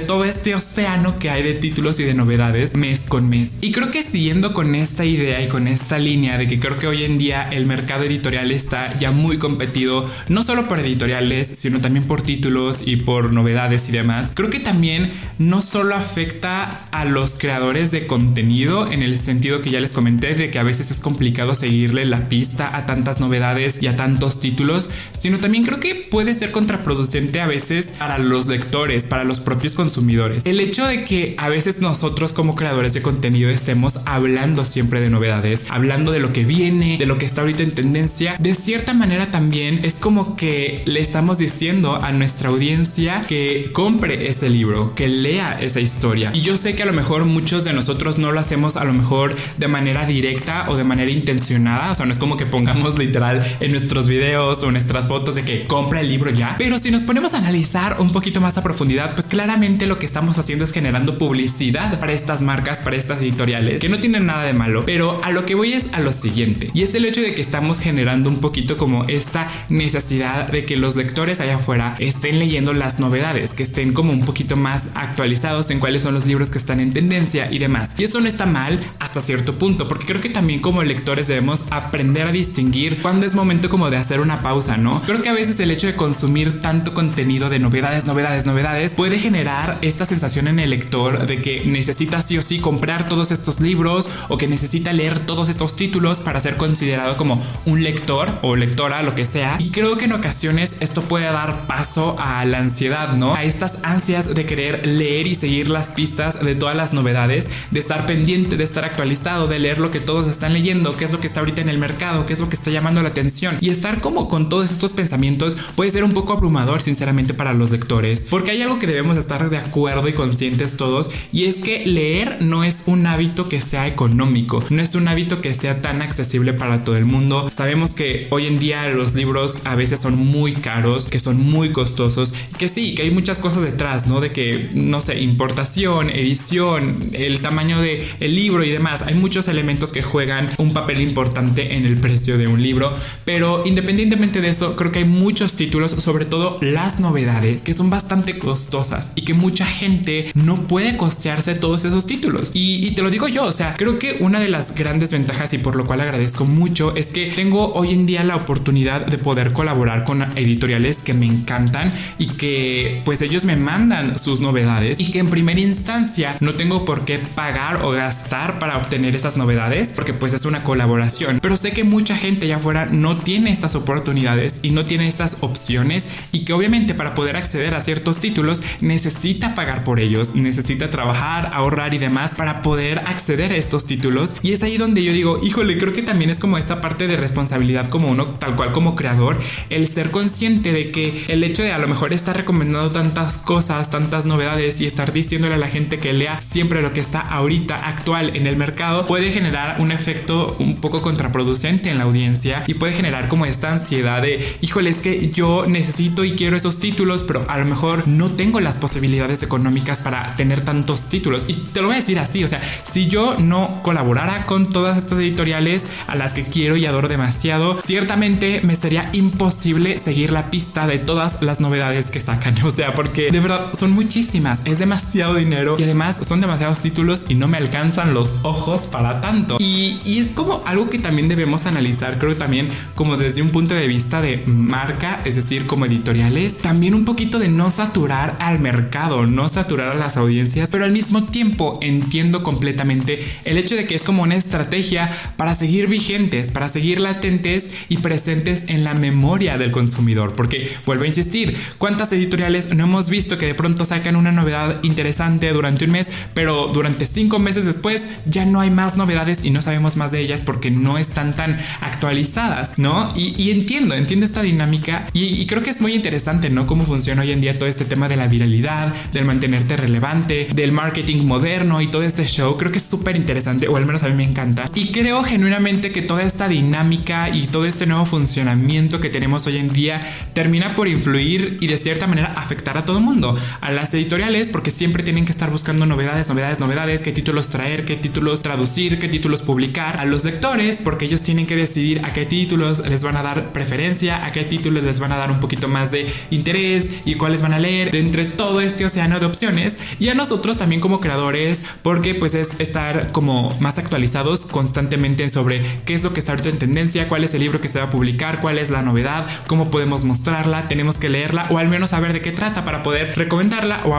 todo 0.00 0.24
este 0.24 0.54
océano 0.54 1.18
que 1.18 1.30
hay 1.30 1.42
de 1.42 1.54
títulos 1.54 2.00
y 2.00 2.04
de 2.04 2.14
novedades 2.14 2.74
mes 2.74 3.06
con 3.08 3.28
mes. 3.28 3.58
Y 3.60 3.72
creo 3.72 3.90
que 3.90 4.02
siguiendo 4.02 4.52
con 4.52 4.74
esta 4.74 5.04
idea 5.04 5.42
y 5.42 5.48
con 5.48 5.68
esta 5.68 5.98
línea 5.98 6.38
de 6.38 6.46
que 6.46 6.58
creo 6.58 6.76
que 6.76 6.86
hoy 6.86 7.04
en 7.04 7.18
día 7.18 7.48
el 7.50 7.66
mercado 7.66 8.04
editorial 8.04 8.50
está 8.50 8.98
ya 8.98 9.10
muy 9.10 9.38
competido, 9.38 10.08
no 10.28 10.42
solo 10.42 10.68
por 10.68 10.80
editoriales, 10.80 11.48
sino 11.48 11.80
también 11.80 12.06
por 12.06 12.22
títulos 12.22 12.86
y 12.86 12.96
por 12.96 13.32
novedades 13.32 13.88
y 13.88 13.92
demás, 13.92 14.32
creo 14.34 14.50
que 14.50 14.60
también 14.60 15.12
no 15.38 15.59
solo 15.62 15.94
afecta 15.94 16.88
a 16.90 17.04
los 17.04 17.34
creadores 17.34 17.90
de 17.90 18.06
contenido 18.06 18.90
en 18.90 19.02
el 19.02 19.16
sentido 19.18 19.60
que 19.60 19.70
ya 19.70 19.80
les 19.80 19.92
comenté 19.92 20.34
de 20.34 20.50
que 20.50 20.58
a 20.58 20.62
veces 20.62 20.90
es 20.90 21.00
complicado 21.00 21.54
seguirle 21.54 22.04
la 22.04 22.28
pista 22.28 22.76
a 22.76 22.86
tantas 22.86 23.20
novedades 23.20 23.82
y 23.82 23.86
a 23.86 23.96
tantos 23.96 24.40
títulos, 24.40 24.90
sino 25.18 25.38
también 25.38 25.64
creo 25.64 25.80
que 25.80 25.94
puede 25.94 26.34
ser 26.34 26.50
contraproducente 26.50 27.40
a 27.40 27.46
veces 27.46 27.86
para 27.98 28.18
los 28.18 28.46
lectores, 28.46 29.04
para 29.04 29.24
los 29.24 29.40
propios 29.40 29.74
consumidores. 29.74 30.46
El 30.46 30.60
hecho 30.60 30.86
de 30.86 31.04
que 31.04 31.34
a 31.38 31.48
veces 31.48 31.80
nosotros 31.80 32.32
como 32.32 32.54
creadores 32.54 32.94
de 32.94 33.02
contenido 33.02 33.50
estemos 33.50 34.00
hablando 34.06 34.64
siempre 34.64 35.00
de 35.00 35.10
novedades, 35.10 35.66
hablando 35.68 36.12
de 36.12 36.20
lo 36.20 36.32
que 36.32 36.44
viene, 36.44 36.98
de 36.98 37.06
lo 37.06 37.18
que 37.18 37.26
está 37.26 37.42
ahorita 37.42 37.62
en 37.62 37.72
tendencia, 37.72 38.36
de 38.38 38.54
cierta 38.54 38.94
manera 38.94 39.30
también 39.30 39.80
es 39.82 39.94
como 39.94 40.36
que 40.36 40.82
le 40.86 41.00
estamos 41.00 41.38
diciendo 41.38 41.96
a 41.96 42.12
nuestra 42.12 42.50
audiencia 42.50 43.22
que 43.26 43.70
compre 43.72 44.28
ese 44.28 44.48
libro, 44.48 44.94
que 44.94 45.08
lea 45.08 45.39
esa 45.40 45.80
historia. 45.80 46.30
Y 46.34 46.40
yo 46.40 46.56
sé 46.56 46.74
que 46.74 46.82
a 46.82 46.86
lo 46.86 46.92
mejor 46.92 47.24
muchos 47.24 47.64
de 47.64 47.72
nosotros 47.72 48.18
no 48.18 48.32
lo 48.32 48.40
hacemos 48.40 48.76
a 48.76 48.84
lo 48.84 48.92
mejor 48.92 49.34
de 49.56 49.68
manera 49.68 50.06
directa 50.06 50.66
o 50.68 50.76
de 50.76 50.84
manera 50.84 51.10
intencionada, 51.10 51.90
o 51.90 51.94
sea, 51.94 52.06
no 52.06 52.12
es 52.12 52.18
como 52.18 52.36
que 52.36 52.46
pongamos 52.46 52.98
literal 52.98 53.44
en 53.60 53.70
nuestros 53.70 54.08
videos 54.08 54.62
o 54.62 54.66
en 54.66 54.74
nuestras 54.74 55.08
fotos 55.08 55.34
de 55.34 55.42
que 55.42 55.66
compra 55.66 56.00
el 56.00 56.08
libro 56.08 56.30
ya, 56.30 56.56
pero 56.58 56.78
si 56.78 56.90
nos 56.90 57.04
ponemos 57.04 57.34
a 57.34 57.38
analizar 57.38 57.96
un 58.00 58.12
poquito 58.12 58.40
más 58.40 58.58
a 58.58 58.62
profundidad, 58.62 59.14
pues 59.14 59.26
claramente 59.26 59.86
lo 59.86 59.98
que 59.98 60.06
estamos 60.06 60.38
haciendo 60.38 60.64
es 60.64 60.72
generando 60.72 61.18
publicidad 61.18 61.98
para 61.98 62.12
estas 62.12 62.42
marcas, 62.42 62.78
para 62.78 62.96
estas 62.96 63.20
editoriales, 63.20 63.80
que 63.80 63.88
no 63.88 63.98
tienen 63.98 64.26
nada 64.26 64.44
de 64.44 64.52
malo, 64.52 64.84
pero 64.84 65.22
a 65.24 65.30
lo 65.30 65.46
que 65.46 65.54
voy 65.54 65.72
es 65.72 65.88
a 65.92 66.00
lo 66.00 66.12
siguiente, 66.12 66.70
y 66.74 66.82
es 66.82 66.94
el 66.94 67.04
hecho 67.04 67.22
de 67.22 67.34
que 67.34 67.40
estamos 67.40 67.80
generando 67.80 68.28
un 68.30 68.40
poquito 68.40 68.76
como 68.76 69.04
esta 69.04 69.48
necesidad 69.68 70.50
de 70.50 70.64
que 70.64 70.76
los 70.76 70.96
lectores 70.96 71.40
allá 71.40 71.56
afuera 71.56 71.94
estén 71.98 72.38
leyendo 72.38 72.72
las 72.72 73.00
novedades, 73.00 73.54
que 73.54 73.62
estén 73.62 73.92
como 73.92 74.12
un 74.12 74.24
poquito 74.24 74.56
más 74.56 74.88
actualizados 74.94 75.29
en 75.70 75.80
cuáles 75.80 76.02
son 76.02 76.14
los 76.14 76.26
libros 76.26 76.50
que 76.50 76.58
están 76.58 76.80
en 76.80 76.92
tendencia 76.92 77.50
y 77.50 77.58
demás. 77.58 77.90
Y 77.98 78.04
eso 78.04 78.20
no 78.20 78.28
está 78.28 78.46
mal 78.46 78.80
hasta 78.98 79.20
cierto 79.20 79.54
punto, 79.54 79.88
porque 79.88 80.06
creo 80.06 80.20
que 80.20 80.28
también 80.28 80.60
como 80.60 80.82
lectores 80.82 81.28
debemos 81.28 81.64
aprender 81.70 82.26
a 82.26 82.32
distinguir 82.32 83.00
cuándo 83.00 83.26
es 83.26 83.34
momento 83.34 83.68
como 83.68 83.90
de 83.90 83.96
hacer 83.96 84.20
una 84.20 84.42
pausa, 84.42 84.76
¿no? 84.76 85.00
Creo 85.02 85.22
que 85.22 85.28
a 85.28 85.32
veces 85.32 85.60
el 85.60 85.70
hecho 85.70 85.86
de 85.86 85.94
consumir 85.94 86.60
tanto 86.60 86.94
contenido 86.94 87.48
de 87.48 87.58
novedades, 87.58 88.06
novedades, 88.06 88.46
novedades, 88.46 88.92
puede 88.92 89.18
generar 89.18 89.78
esta 89.82 90.06
sensación 90.06 90.48
en 90.48 90.58
el 90.58 90.70
lector 90.70 91.26
de 91.26 91.38
que 91.38 91.64
necesita 91.64 92.22
sí 92.22 92.38
o 92.38 92.42
sí 92.42 92.58
comprar 92.58 93.08
todos 93.08 93.30
estos 93.30 93.60
libros 93.60 94.08
o 94.28 94.36
que 94.36 94.48
necesita 94.48 94.92
leer 94.92 95.20
todos 95.20 95.48
estos 95.48 95.76
títulos 95.76 96.20
para 96.20 96.40
ser 96.40 96.56
considerado 96.56 97.16
como 97.16 97.42
un 97.66 97.82
lector 97.82 98.38
o 98.42 98.56
lectora, 98.56 99.02
lo 99.02 99.14
que 99.14 99.26
sea. 99.26 99.56
Y 99.58 99.70
creo 99.70 99.96
que 99.96 100.06
en 100.06 100.12
ocasiones 100.12 100.76
esto 100.80 101.02
puede 101.02 101.26
dar 101.26 101.66
paso 101.66 102.16
a 102.18 102.44
la 102.44 102.58
ansiedad, 102.58 103.14
¿no? 103.14 103.34
A 103.34 103.44
estas 103.44 103.78
ansias 103.82 104.34
de 104.34 104.46
querer 104.46 104.86
leer 104.86 105.19
y 105.26 105.34
seguir 105.34 105.68
las 105.68 105.88
pistas 105.88 106.44
de 106.44 106.54
todas 106.54 106.76
las 106.76 106.92
novedades, 106.92 107.46
de 107.70 107.80
estar 107.80 108.06
pendiente, 108.06 108.56
de 108.56 108.64
estar 108.64 108.84
actualizado, 108.84 109.48
de 109.48 109.58
leer 109.58 109.78
lo 109.78 109.90
que 109.90 110.00
todos 110.00 110.28
están 110.28 110.52
leyendo, 110.52 110.96
qué 110.96 111.04
es 111.04 111.12
lo 111.12 111.20
que 111.20 111.26
está 111.26 111.40
ahorita 111.40 111.60
en 111.60 111.68
el 111.68 111.78
mercado, 111.78 112.26
qué 112.26 112.32
es 112.32 112.40
lo 112.40 112.48
que 112.48 112.56
está 112.56 112.70
llamando 112.70 113.02
la 113.02 113.08
atención. 113.08 113.56
Y 113.60 113.70
estar 113.70 114.00
como 114.00 114.28
con 114.28 114.48
todos 114.48 114.70
estos 114.70 114.92
pensamientos 114.92 115.56
puede 115.74 115.90
ser 115.90 116.04
un 116.04 116.12
poco 116.12 116.32
abrumador, 116.32 116.82
sinceramente, 116.82 117.34
para 117.34 117.54
los 117.54 117.70
lectores. 117.70 118.26
Porque 118.28 118.52
hay 118.52 118.62
algo 118.62 118.78
que 118.78 118.86
debemos 118.86 119.16
estar 119.16 119.50
de 119.50 119.58
acuerdo 119.58 120.08
y 120.08 120.12
conscientes 120.12 120.76
todos, 120.76 121.10
y 121.32 121.44
es 121.44 121.56
que 121.56 121.86
leer 121.86 122.38
no 122.40 122.64
es 122.64 122.84
un 122.86 123.06
hábito 123.06 123.48
que 123.48 123.60
sea 123.60 123.86
económico, 123.86 124.62
no 124.70 124.82
es 124.82 124.94
un 124.94 125.08
hábito 125.08 125.40
que 125.40 125.54
sea 125.54 125.82
tan 125.82 126.02
accesible 126.02 126.52
para 126.52 126.84
todo 126.84 126.96
el 126.96 127.04
mundo. 127.04 127.48
Sabemos 127.52 127.94
que 127.94 128.26
hoy 128.30 128.46
en 128.46 128.58
día 128.58 128.88
los 128.88 129.14
libros 129.14 129.66
a 129.66 129.74
veces 129.74 130.00
son 130.00 130.16
muy 130.16 130.52
caros, 130.52 131.04
que 131.06 131.18
son 131.18 131.38
muy 131.38 131.70
costosos, 131.72 132.34
que 132.58 132.68
sí, 132.68 132.94
que 132.94 133.02
hay 133.02 133.10
muchas 133.10 133.38
cosas 133.38 133.62
detrás, 133.62 134.06
¿no? 134.06 134.20
De 134.20 134.32
que, 134.32 134.70
no 134.74 135.00
importación, 135.18 136.10
edición, 136.10 137.10
el 137.12 137.40
tamaño 137.40 137.80
del 137.80 138.02
el 138.20 138.34
libro 138.34 138.64
y 138.64 138.70
demás. 138.70 139.02
Hay 139.02 139.14
muchos 139.14 139.48
elementos 139.48 139.92
que 139.92 140.02
juegan 140.02 140.48
un 140.58 140.72
papel 140.72 141.00
importante 141.00 141.76
en 141.76 141.84
el 141.84 141.96
precio 141.96 142.38
de 142.38 142.46
un 142.46 142.62
libro, 142.62 142.94
pero 143.24 143.64
independientemente 143.66 144.40
de 144.40 144.48
eso, 144.48 144.76
creo 144.76 144.92
que 144.92 145.00
hay 145.00 145.04
muchos 145.04 145.54
títulos, 145.54 145.92
sobre 145.92 146.24
todo 146.24 146.58
las 146.60 147.00
novedades, 147.00 147.62
que 147.62 147.74
son 147.74 147.90
bastante 147.90 148.38
costosas 148.38 149.12
y 149.14 149.22
que 149.22 149.34
mucha 149.34 149.66
gente 149.66 150.30
no 150.34 150.66
puede 150.66 150.96
costearse 150.96 151.54
todos 151.54 151.84
esos 151.84 152.06
títulos. 152.06 152.50
Y, 152.54 152.86
y 152.86 152.92
te 152.92 153.02
lo 153.02 153.10
digo 153.10 153.28
yo, 153.28 153.44
o 153.44 153.52
sea, 153.52 153.74
creo 153.74 153.98
que 153.98 154.18
una 154.20 154.40
de 154.40 154.48
las 154.48 154.74
grandes 154.74 155.12
ventajas 155.12 155.52
y 155.52 155.58
por 155.58 155.76
lo 155.76 155.84
cual 155.86 156.00
agradezco 156.00 156.44
mucho 156.44 156.94
es 156.96 157.08
que 157.08 157.30
tengo 157.30 157.72
hoy 157.72 157.92
en 157.92 158.06
día 158.06 158.24
la 158.24 158.36
oportunidad 158.36 159.06
de 159.06 159.18
poder 159.18 159.52
colaborar 159.52 160.04
con 160.04 160.22
editoriales 160.36 160.98
que 160.98 161.14
me 161.14 161.26
encantan 161.26 161.94
y 162.18 162.28
que 162.28 163.02
pues 163.04 163.22
ellos 163.22 163.44
me 163.44 163.56
mandan 163.56 164.18
sus 164.18 164.40
novedades 164.40 164.99
y 165.00 165.10
que 165.10 165.18
en 165.18 165.30
primera 165.30 165.58
instancia 165.58 166.36
no 166.40 166.56
tengo 166.56 166.84
por 166.84 167.06
qué 167.06 167.20
pagar 167.20 167.80
o 167.82 167.90
gastar 167.90 168.58
para 168.58 168.76
obtener 168.76 169.16
esas 169.16 169.38
novedades 169.38 169.94
porque 169.96 170.12
pues 170.12 170.34
es 170.34 170.44
una 170.44 170.62
colaboración. 170.62 171.38
Pero 171.40 171.56
sé 171.56 171.72
que 171.72 171.84
mucha 171.84 172.16
gente 172.16 172.44
allá 172.44 172.56
afuera 172.56 172.84
no 172.84 173.16
tiene 173.16 173.50
estas 173.50 173.74
oportunidades 173.76 174.60
y 174.62 174.72
no 174.72 174.84
tiene 174.84 175.08
estas 175.08 175.38
opciones 175.40 176.06
y 176.32 176.44
que 176.44 176.52
obviamente 176.52 176.92
para 176.92 177.14
poder 177.14 177.38
acceder 177.38 177.74
a 177.74 177.80
ciertos 177.80 178.18
títulos 178.18 178.60
necesita 178.82 179.54
pagar 179.54 179.84
por 179.84 180.00
ellos, 180.00 180.34
necesita 180.34 180.90
trabajar, 180.90 181.50
ahorrar 181.54 181.94
y 181.94 181.98
demás 181.98 182.32
para 182.36 182.60
poder 182.60 182.98
acceder 182.98 183.52
a 183.52 183.56
estos 183.56 183.86
títulos. 183.86 184.36
Y 184.42 184.52
es 184.52 184.62
ahí 184.62 184.76
donde 184.76 185.02
yo 185.02 185.14
digo, 185.14 185.40
híjole, 185.42 185.78
creo 185.78 185.94
que 185.94 186.02
también 186.02 186.28
es 186.28 186.38
como 186.38 186.58
esta 186.58 186.82
parte 186.82 187.06
de 187.06 187.16
responsabilidad 187.16 187.88
como 187.88 188.08
uno, 188.08 188.26
tal 188.38 188.54
cual 188.54 188.72
como 188.72 188.96
creador, 188.96 189.40
el 189.70 189.88
ser 189.88 190.10
consciente 190.10 190.72
de 190.72 190.90
que 190.92 191.24
el 191.28 191.42
hecho 191.42 191.62
de 191.62 191.72
a 191.72 191.78
lo 191.78 191.88
mejor 191.88 192.12
estar 192.12 192.36
recomendando 192.36 192.90
tantas 192.90 193.38
cosas, 193.38 193.88
tantas 193.88 194.26
novedades 194.26 194.78
y 194.82 194.89
estar 194.90 195.12
diciéndole 195.12 195.54
a 195.54 195.58
la 195.58 195.68
gente 195.68 195.98
que 195.98 196.12
lea 196.12 196.40
siempre 196.40 196.82
lo 196.82 196.92
que 196.92 197.00
está 197.00 197.20
ahorita 197.20 197.86
actual 197.86 198.36
en 198.36 198.46
el 198.46 198.56
mercado 198.56 199.06
puede 199.06 199.32
generar 199.32 199.80
un 199.80 199.92
efecto 199.92 200.56
un 200.58 200.76
poco 200.76 201.00
contraproducente 201.00 201.90
en 201.90 201.98
la 201.98 202.04
audiencia 202.04 202.64
y 202.66 202.74
puede 202.74 202.92
generar 202.92 203.28
como 203.28 203.46
esta 203.46 203.72
ansiedad 203.72 204.22
de, 204.22 204.44
híjole, 204.60 204.90
es 204.90 204.98
que 204.98 205.30
yo 205.30 205.66
necesito 205.66 206.24
y 206.24 206.32
quiero 206.32 206.56
esos 206.56 206.78
títulos, 206.80 207.22
pero 207.22 207.44
a 207.48 207.58
lo 207.58 207.64
mejor 207.64 208.08
no 208.08 208.30
tengo 208.30 208.60
las 208.60 208.78
posibilidades 208.78 209.42
económicas 209.42 210.00
para 210.00 210.34
tener 210.34 210.62
tantos 210.62 211.08
títulos. 211.08 211.44
Y 211.48 211.54
te 211.54 211.80
lo 211.80 211.86
voy 211.86 211.96
a 211.96 212.00
decir 212.00 212.18
así, 212.18 212.42
o 212.44 212.48
sea, 212.48 212.60
si 212.90 213.06
yo 213.06 213.36
no 213.38 213.80
colaborara 213.82 214.46
con 214.46 214.70
todas 214.70 214.98
estas 214.98 215.18
editoriales 215.18 215.84
a 216.06 216.16
las 216.16 216.34
que 216.34 216.44
quiero 216.44 216.76
y 216.76 216.86
adoro 216.86 217.08
demasiado, 217.08 217.80
ciertamente 217.82 218.60
me 218.62 218.76
sería 218.76 219.10
imposible 219.12 219.98
seguir 219.98 220.32
la 220.32 220.50
pista 220.50 220.86
de 220.86 220.98
todas 220.98 221.42
las 221.42 221.60
novedades 221.60 222.06
que 222.10 222.20
sacan. 222.20 222.54
O 222.70 222.72
sea, 222.72 222.94
porque 222.94 223.30
de 223.30 223.40
verdad 223.40 223.70
son 223.74 223.90
muchísimas, 223.90 224.60
demasiado 224.80 225.36
dinero 225.36 225.76
y 225.78 225.84
además 225.84 226.18
son 226.24 226.40
demasiados 226.40 226.80
títulos 226.80 227.26
y 227.28 227.36
no 227.36 227.46
me 227.46 227.56
alcanzan 227.56 228.12
los 228.14 228.40
ojos 228.42 228.88
para 228.88 229.20
tanto. 229.20 229.58
Y, 229.60 230.00
y 230.04 230.18
es 230.18 230.32
como 230.32 230.62
algo 230.66 230.90
que 230.90 230.98
también 230.98 231.28
debemos 231.28 231.66
analizar, 231.66 232.18
creo 232.18 232.36
también 232.36 232.68
como 232.96 233.16
desde 233.16 233.42
un 233.42 233.50
punto 233.50 233.74
de 233.74 233.86
vista 233.86 234.20
de 234.20 234.42
marca, 234.46 235.20
es 235.24 235.36
decir, 235.36 235.66
como 235.66 235.86
editoriales, 235.86 236.58
también 236.58 236.94
un 236.94 237.04
poquito 237.04 237.38
de 237.38 237.48
no 237.48 237.70
saturar 237.70 238.36
al 238.40 238.58
mercado, 238.58 239.26
no 239.26 239.48
saturar 239.48 239.92
a 239.92 239.94
las 239.94 240.16
audiencias, 240.16 240.68
pero 240.70 240.84
al 240.84 240.92
mismo 240.92 241.24
tiempo 241.24 241.78
entiendo 241.82 242.42
completamente 242.42 243.20
el 243.44 243.58
hecho 243.58 243.76
de 243.76 243.86
que 243.86 243.94
es 243.94 244.02
como 244.02 244.22
una 244.22 244.36
estrategia 244.36 245.10
para 245.36 245.54
seguir 245.54 245.86
vigentes, 245.86 246.50
para 246.50 246.68
seguir 246.68 247.00
latentes 247.00 247.70
y 247.88 247.98
presentes 247.98 248.64
en 248.68 248.84
la 248.84 248.94
memoria 248.94 249.58
del 249.58 249.70
consumidor, 249.70 250.34
porque 250.34 250.70
vuelvo 250.86 251.04
a 251.04 251.08
insistir, 251.08 251.56
¿cuántas 251.78 252.12
editoriales 252.12 252.74
no 252.74 252.84
hemos 252.84 253.10
visto 253.10 253.38
que 253.38 253.46
de 253.46 253.54
pronto 253.54 253.84
sacan 253.84 254.16
una 254.16 254.32
novedad 254.32 254.69
interesante 254.82 255.52
durante 255.52 255.84
un 255.84 255.92
mes, 255.92 256.08
pero 256.34 256.68
durante 256.68 257.04
cinco 257.04 257.38
meses 257.38 257.64
después 257.64 258.02
ya 258.26 258.44
no 258.44 258.60
hay 258.60 258.70
más 258.70 258.96
novedades 258.96 259.44
y 259.44 259.50
no 259.50 259.62
sabemos 259.62 259.96
más 259.96 260.12
de 260.12 260.20
ellas 260.20 260.42
porque 260.44 260.70
no 260.70 260.98
están 260.98 261.34
tan 261.34 261.58
actualizadas, 261.80 262.78
¿no? 262.78 263.12
Y, 263.16 263.50
entiendo, 263.50 263.94
entiendo 263.94 264.26
esta 264.26 264.42
dinámica 264.42 265.06
y, 265.12 265.24
y 265.24 265.46
creo 265.46 265.62
que 265.62 265.70
es 265.70 265.80
muy 265.80 265.94
interesante, 265.94 266.50
¿no? 266.50 266.66
Cómo 266.66 266.84
funciona 266.84 267.22
hoy 267.22 267.32
en 267.32 267.40
día 267.40 267.58
todo 267.58 267.68
este 267.68 267.84
tema 267.84 268.08
de 268.08 268.16
la 268.16 268.28
viralidad, 268.28 268.94
del 269.12 269.24
mantenerte 269.24 269.76
relevante, 269.76 270.48
del 270.54 270.72
marketing 270.72 271.24
moderno 271.24 271.80
y 271.80 271.88
todo 271.88 272.02
este 272.02 272.24
show. 272.24 272.56
Creo 272.56 272.72
que 272.72 272.78
es 272.78 272.84
súper 272.84 273.16
interesante, 273.16 273.68
o 273.68 273.76
al 273.76 273.86
menos 273.86 274.02
a 274.02 274.08
mí 274.08 274.14
me 274.14 274.24
encanta. 274.24 274.64
Y 274.74 274.88
creo 274.88 275.22
genuinamente 275.22 275.92
que 275.92 276.02
toda 276.02 276.22
esta 276.22 276.48
dinámica 276.48 277.28
y 277.28 277.46
todo 277.46 277.66
este 277.66 277.86
nuevo 277.86 278.06
funcionamiento 278.06 279.00
que 279.00 279.10
tenemos 279.10 279.46
hoy 279.46 279.58
en 279.58 279.68
día 279.68 280.00
termina 280.34 280.74
por 280.74 280.88
influir 280.88 281.58
y 281.60 281.66
de 281.66 281.78
cierta 281.78 282.06
manera 282.06 282.34
afectar 282.36 282.76
a 282.76 282.84
todo 282.84 282.98
el 282.98 283.04
mundo. 283.04 283.36
A 283.60 283.72
las 283.72 283.92
editoriales, 283.94 284.48
porque 284.50 284.70
siempre 284.70 285.02
tienen 285.02 285.24
que 285.24 285.32
estar 285.32 285.50
buscando 285.50 285.86
novedades, 285.86 286.28
novedades, 286.28 286.60
novedades, 286.60 287.02
qué 287.02 287.12
títulos 287.12 287.48
traer, 287.48 287.84
qué 287.84 287.96
títulos 287.96 288.42
traducir, 288.42 288.98
qué 288.98 289.08
títulos 289.08 289.42
publicar. 289.42 289.98
A 289.98 290.04
los 290.04 290.24
lectores, 290.24 290.78
porque 290.82 291.06
ellos 291.06 291.22
tienen 291.22 291.46
que 291.46 291.56
decidir 291.56 292.04
a 292.04 292.12
qué 292.12 292.26
títulos 292.26 292.86
les 292.86 293.02
van 293.02 293.16
a 293.16 293.22
dar 293.22 293.52
preferencia, 293.52 294.24
a 294.24 294.32
qué 294.32 294.44
títulos 294.44 294.84
les 294.84 295.00
van 295.00 295.12
a 295.12 295.16
dar 295.16 295.30
un 295.30 295.40
poquito 295.40 295.68
más 295.68 295.90
de 295.90 296.06
interés 296.30 296.90
y 297.04 297.14
cuáles 297.14 297.42
van 297.42 297.54
a 297.54 297.58
leer 297.58 297.90
de 297.90 298.00
entre 298.00 298.24
todo 298.24 298.60
este 298.60 298.84
océano 298.84 299.20
de 299.20 299.26
opciones. 299.26 299.76
Y 299.98 300.08
a 300.08 300.14
nosotros 300.14 300.58
también 300.58 300.80
como 300.80 301.00
creadores, 301.00 301.62
porque 301.82 302.14
pues 302.14 302.34
es 302.34 302.60
estar 302.60 303.12
como 303.12 303.56
más 303.60 303.78
actualizados 303.78 304.46
constantemente 304.46 305.28
sobre 305.28 305.62
qué 305.84 305.94
es 305.94 306.02
lo 306.02 306.12
que 306.12 306.20
está 306.20 306.32
ahorita 306.32 306.48
en 306.48 306.58
tendencia, 306.58 307.08
cuál 307.08 307.24
es 307.24 307.34
el 307.34 307.40
libro 307.40 307.60
que 307.60 307.68
se 307.68 307.78
va 307.78 307.86
a 307.86 307.90
publicar, 307.90 308.40
cuál 308.40 308.58
es 308.58 308.70
la 308.70 308.82
novedad, 308.82 309.26
cómo 309.46 309.70
podemos 309.70 310.04
mostrarla, 310.04 310.68
tenemos 310.68 310.96
que 310.96 311.08
leerla 311.08 311.46
o 311.50 311.58
al 311.58 311.68
menos 311.68 311.90
saber 311.90 312.12
de 312.12 312.20
qué 312.20 312.32
trata 312.32 312.64
para 312.64 312.82
poder 312.82 313.16
recomendarla 313.16 313.80
o 313.84 313.94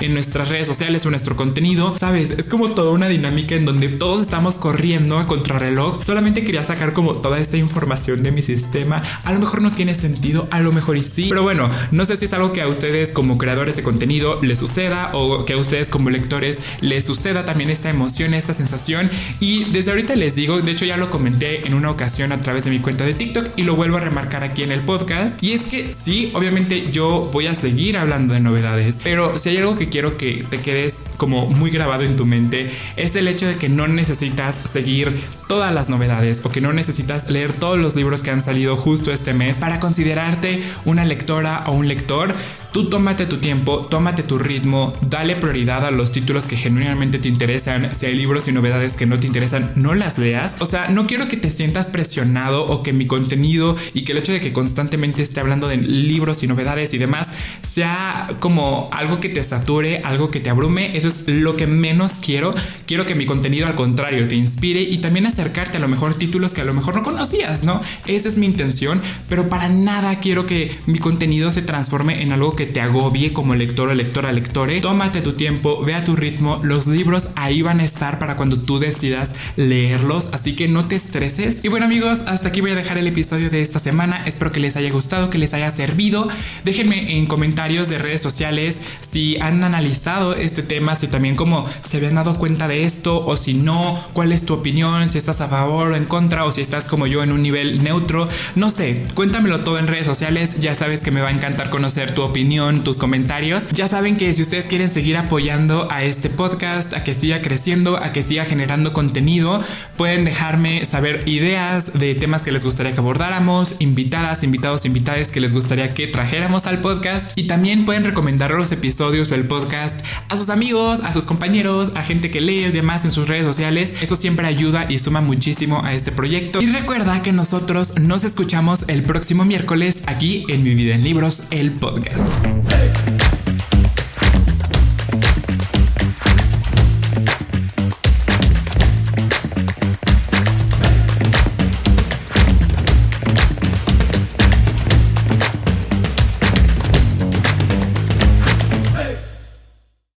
en 0.00 0.12
nuestras 0.12 0.48
redes 0.50 0.66
sociales 0.66 1.06
o 1.06 1.10
nuestro 1.10 1.36
contenido. 1.36 1.96
Sabes, 1.98 2.32
es 2.32 2.48
como 2.48 2.72
toda 2.72 2.90
una 2.90 3.08
dinámica 3.08 3.54
en 3.54 3.64
donde 3.64 3.88
todos 3.88 4.20
estamos 4.20 4.56
corriendo 4.56 5.18
a 5.18 5.26
contrarreloj. 5.26 6.04
Solamente 6.04 6.44
quería 6.44 6.64
sacar 6.64 6.92
como 6.92 7.14
toda 7.14 7.38
esta 7.38 7.56
información 7.56 8.22
de 8.22 8.30
mi 8.30 8.42
sistema. 8.42 9.02
A 9.24 9.32
lo 9.32 9.38
mejor 9.38 9.62
no 9.62 9.70
tiene 9.70 9.94
sentido, 9.94 10.48
a 10.50 10.60
lo 10.60 10.72
mejor 10.72 10.98
y 10.98 11.02
sí, 11.02 11.26
pero 11.30 11.42
bueno, 11.42 11.70
no 11.92 12.04
sé 12.04 12.16
si 12.16 12.26
es 12.26 12.32
algo 12.34 12.52
que 12.52 12.60
a 12.60 12.68
ustedes 12.68 13.12
como 13.12 13.38
creadores 13.38 13.76
de 13.76 13.82
contenido 13.82 14.38
les 14.42 14.58
suceda 14.58 15.10
o 15.14 15.44
que 15.46 15.54
a 15.54 15.56
ustedes 15.56 15.88
como 15.88 16.10
lectores 16.10 16.58
les 16.82 17.04
suceda 17.04 17.44
también 17.44 17.70
esta 17.70 17.88
emoción, 17.88 18.34
esta 18.34 18.52
sensación. 18.52 19.10
Y 19.40 19.64
desde 19.64 19.92
ahorita 19.92 20.14
les 20.14 20.34
digo, 20.34 20.60
de 20.60 20.72
hecho 20.72 20.84
ya 20.84 20.98
lo 20.98 21.10
comenté 21.10 21.66
en 21.66 21.72
una 21.72 21.90
ocasión 21.90 22.32
a 22.32 22.42
través 22.42 22.64
de 22.64 22.70
mi 22.70 22.80
cuenta 22.80 23.04
de 23.04 23.14
TikTok 23.14 23.50
y 23.56 23.62
lo 23.62 23.76
vuelvo 23.76 23.96
a 23.96 24.00
remarcar 24.00 24.44
aquí 24.44 24.62
en 24.62 24.72
el 24.72 24.84
podcast. 24.84 25.42
Y 25.42 25.52
es 25.52 25.64
que 25.64 25.94
sí, 25.94 26.30
obviamente 26.34 26.90
yo 26.92 27.30
voy 27.32 27.46
a 27.46 27.54
seguir 27.54 27.96
hablando 27.96 28.34
de 28.34 28.40
novedades, 28.40 28.98
pero 29.02 29.38
si 29.38 29.50
hay 29.50 29.56
algo 29.58 29.69
que 29.76 29.88
quiero 29.88 30.16
que 30.16 30.44
te 30.48 30.58
quedes 30.58 31.04
como 31.16 31.46
muy 31.46 31.70
grabado 31.70 32.02
en 32.02 32.16
tu 32.16 32.26
mente, 32.26 32.70
es 32.96 33.16
el 33.16 33.28
hecho 33.28 33.46
de 33.46 33.56
que 33.56 33.68
no 33.68 33.88
necesitas 33.88 34.56
seguir 34.56 35.20
todas 35.48 35.74
las 35.74 35.88
novedades 35.88 36.44
o 36.44 36.50
que 36.50 36.60
no 36.60 36.72
necesitas 36.72 37.28
leer 37.28 37.52
todos 37.52 37.78
los 37.78 37.96
libros 37.96 38.22
que 38.22 38.30
han 38.30 38.44
salido 38.44 38.76
justo 38.76 39.12
este 39.12 39.34
mes 39.34 39.56
para 39.56 39.80
considerarte 39.80 40.62
una 40.84 41.04
lectora 41.04 41.64
o 41.66 41.72
un 41.72 41.88
lector. 41.88 42.34
Tú 42.72 42.88
tómate 42.88 43.26
tu 43.26 43.38
tiempo, 43.38 43.88
tómate 43.90 44.22
tu 44.22 44.38
ritmo, 44.38 44.92
dale 45.00 45.34
prioridad 45.34 45.84
a 45.84 45.90
los 45.90 46.12
títulos 46.12 46.46
que 46.46 46.56
genuinamente 46.56 47.18
te 47.18 47.26
interesan. 47.26 47.92
Si 47.92 48.06
hay 48.06 48.14
libros 48.14 48.46
y 48.46 48.52
novedades 48.52 48.96
que 48.96 49.06
no 49.06 49.18
te 49.18 49.26
interesan, 49.26 49.72
no 49.74 49.94
las 49.94 50.18
leas. 50.18 50.54
O 50.60 50.66
sea, 50.66 50.86
no 50.86 51.08
quiero 51.08 51.26
que 51.26 51.36
te 51.36 51.50
sientas 51.50 51.88
presionado 51.88 52.64
o 52.66 52.84
que 52.84 52.92
mi 52.92 53.08
contenido 53.08 53.76
y 53.92 54.02
que 54.02 54.12
el 54.12 54.18
hecho 54.18 54.30
de 54.30 54.40
que 54.40 54.52
constantemente 54.52 55.20
esté 55.20 55.40
hablando 55.40 55.66
de 55.66 55.78
libros 55.78 56.44
y 56.44 56.46
novedades 56.46 56.94
y 56.94 56.98
demás 56.98 57.26
sea 57.60 58.36
como 58.38 58.88
algo 58.92 59.18
que 59.18 59.28
te 59.28 59.42
sature, 59.42 60.02
algo 60.04 60.30
que 60.30 60.38
te 60.38 60.50
abrume. 60.50 60.96
Eso 60.96 61.08
es 61.08 61.24
lo 61.26 61.56
que 61.56 61.66
menos 61.66 62.18
quiero. 62.24 62.54
Quiero 62.86 63.04
que 63.04 63.16
mi 63.16 63.26
contenido 63.26 63.66
al 63.66 63.74
contrario 63.74 64.28
te 64.28 64.36
inspire 64.36 64.80
y 64.80 64.98
también 64.98 65.26
acercarte 65.26 65.78
a 65.78 65.80
lo 65.80 65.88
mejor 65.88 66.14
títulos 66.14 66.52
que 66.52 66.60
a 66.60 66.64
lo 66.64 66.74
mejor 66.74 66.94
no 66.94 67.02
conocías, 67.02 67.64
¿no? 67.64 67.80
Esa 68.06 68.28
es 68.28 68.38
mi 68.38 68.46
intención, 68.46 69.00
pero 69.28 69.48
para 69.48 69.68
nada 69.68 70.20
quiero 70.20 70.46
que 70.46 70.70
mi 70.86 71.00
contenido 71.00 71.50
se 71.50 71.62
transforme 71.62 72.22
en 72.22 72.32
algo 72.32 72.54
que 72.54 72.59
te 72.66 72.80
agobie 72.80 73.32
como 73.32 73.54
lector 73.54 73.88
o 73.88 73.94
lectora, 73.94 74.32
lectore. 74.32 74.80
Tómate 74.80 75.20
tu 75.20 75.34
tiempo, 75.34 75.82
ve 75.84 75.94
a 75.94 76.04
tu 76.04 76.16
ritmo, 76.16 76.60
los 76.62 76.86
libros 76.86 77.30
ahí 77.36 77.62
van 77.62 77.80
a 77.80 77.84
estar 77.84 78.18
para 78.18 78.36
cuando 78.36 78.58
tú 78.58 78.78
decidas 78.78 79.30
leerlos, 79.56 80.30
así 80.32 80.56
que 80.56 80.68
no 80.68 80.86
te 80.86 80.96
estreses. 80.96 81.64
Y 81.64 81.68
bueno 81.68 81.86
amigos, 81.86 82.20
hasta 82.26 82.48
aquí 82.48 82.60
voy 82.60 82.72
a 82.72 82.74
dejar 82.74 82.98
el 82.98 83.06
episodio 83.06 83.50
de 83.50 83.62
esta 83.62 83.78
semana, 83.78 84.22
espero 84.26 84.52
que 84.52 84.60
les 84.60 84.76
haya 84.76 84.90
gustado, 84.90 85.30
que 85.30 85.38
les 85.38 85.54
haya 85.54 85.70
servido. 85.70 86.28
Déjenme 86.64 87.18
en 87.18 87.26
comentarios 87.26 87.88
de 87.88 87.98
redes 87.98 88.22
sociales 88.22 88.80
si 89.00 89.38
han 89.40 89.64
analizado 89.64 90.34
este 90.34 90.62
tema, 90.62 90.96
si 90.96 91.08
también 91.08 91.36
como 91.36 91.66
se 91.88 91.96
habían 91.96 92.14
dado 92.14 92.38
cuenta 92.38 92.68
de 92.68 92.84
esto 92.84 93.24
o 93.24 93.36
si 93.36 93.54
no, 93.54 94.02
cuál 94.12 94.32
es 94.32 94.46
tu 94.46 94.54
opinión, 94.54 95.08
si 95.08 95.18
estás 95.18 95.40
a 95.40 95.48
favor 95.48 95.92
o 95.92 95.96
en 95.96 96.04
contra 96.04 96.44
o 96.44 96.52
si 96.52 96.60
estás 96.60 96.86
como 96.86 97.06
yo 97.06 97.22
en 97.22 97.32
un 97.32 97.42
nivel 97.42 97.82
neutro, 97.82 98.28
no 98.54 98.70
sé, 98.70 99.04
cuéntamelo 99.14 99.60
todo 99.60 99.78
en 99.78 99.86
redes 99.86 100.06
sociales, 100.06 100.58
ya 100.60 100.74
sabes 100.74 101.00
que 101.00 101.10
me 101.10 101.20
va 101.20 101.28
a 101.28 101.32
encantar 101.32 101.70
conocer 101.70 102.14
tu 102.14 102.22
tus 102.50 102.98
comentarios. 102.98 103.68
Ya 103.70 103.86
saben 103.86 104.16
que 104.16 104.34
si 104.34 104.42
ustedes 104.42 104.66
quieren 104.66 104.90
seguir 104.90 105.16
apoyando 105.16 105.86
a 105.88 106.02
este 106.02 106.28
podcast, 106.28 106.92
a 106.94 107.04
que 107.04 107.14
siga 107.14 107.42
creciendo, 107.42 107.96
a 107.96 108.10
que 108.10 108.22
siga 108.22 108.44
generando 108.44 108.92
contenido, 108.92 109.62
pueden 109.96 110.24
dejarme 110.24 110.84
saber 110.84 111.22
ideas 111.28 111.96
de 111.96 112.16
temas 112.16 112.42
que 112.42 112.50
les 112.50 112.64
gustaría 112.64 112.92
que 112.92 112.98
abordáramos, 112.98 113.76
invitadas, 113.78 114.42
invitados, 114.42 114.84
invitadas 114.84 115.30
que 115.30 115.38
les 115.38 115.52
gustaría 115.52 115.94
que 115.94 116.08
trajéramos 116.08 116.66
al 116.66 116.80
podcast 116.80 117.30
y 117.36 117.46
también 117.46 117.84
pueden 117.84 118.02
recomendar 118.02 118.50
los 118.50 118.72
episodios 118.72 119.30
del 119.30 119.44
podcast 119.44 120.04
a 120.28 120.36
sus 120.36 120.48
amigos, 120.48 121.00
a 121.04 121.12
sus 121.12 121.26
compañeros, 121.26 121.92
a 121.94 122.02
gente 122.02 122.32
que 122.32 122.40
lee 122.40 122.64
y 122.64 122.72
demás 122.72 123.04
en 123.04 123.12
sus 123.12 123.28
redes 123.28 123.44
sociales. 123.44 123.94
Eso 124.00 124.16
siempre 124.16 124.48
ayuda 124.48 124.86
y 124.88 124.98
suma 124.98 125.20
muchísimo 125.20 125.84
a 125.84 125.94
este 125.94 126.10
proyecto. 126.10 126.60
Y 126.60 126.66
recuerda 126.66 127.22
que 127.22 127.30
nosotros 127.30 127.96
nos 128.00 128.24
escuchamos 128.24 128.88
el 128.88 129.04
próximo 129.04 129.44
miércoles 129.44 130.02
aquí 130.06 130.44
en 130.48 130.64
Mi 130.64 130.74
Vida 130.74 130.96
en 130.96 131.04
Libros, 131.04 131.46
el 131.52 131.70
podcast. 131.70 132.39
Hey. 132.42 133.19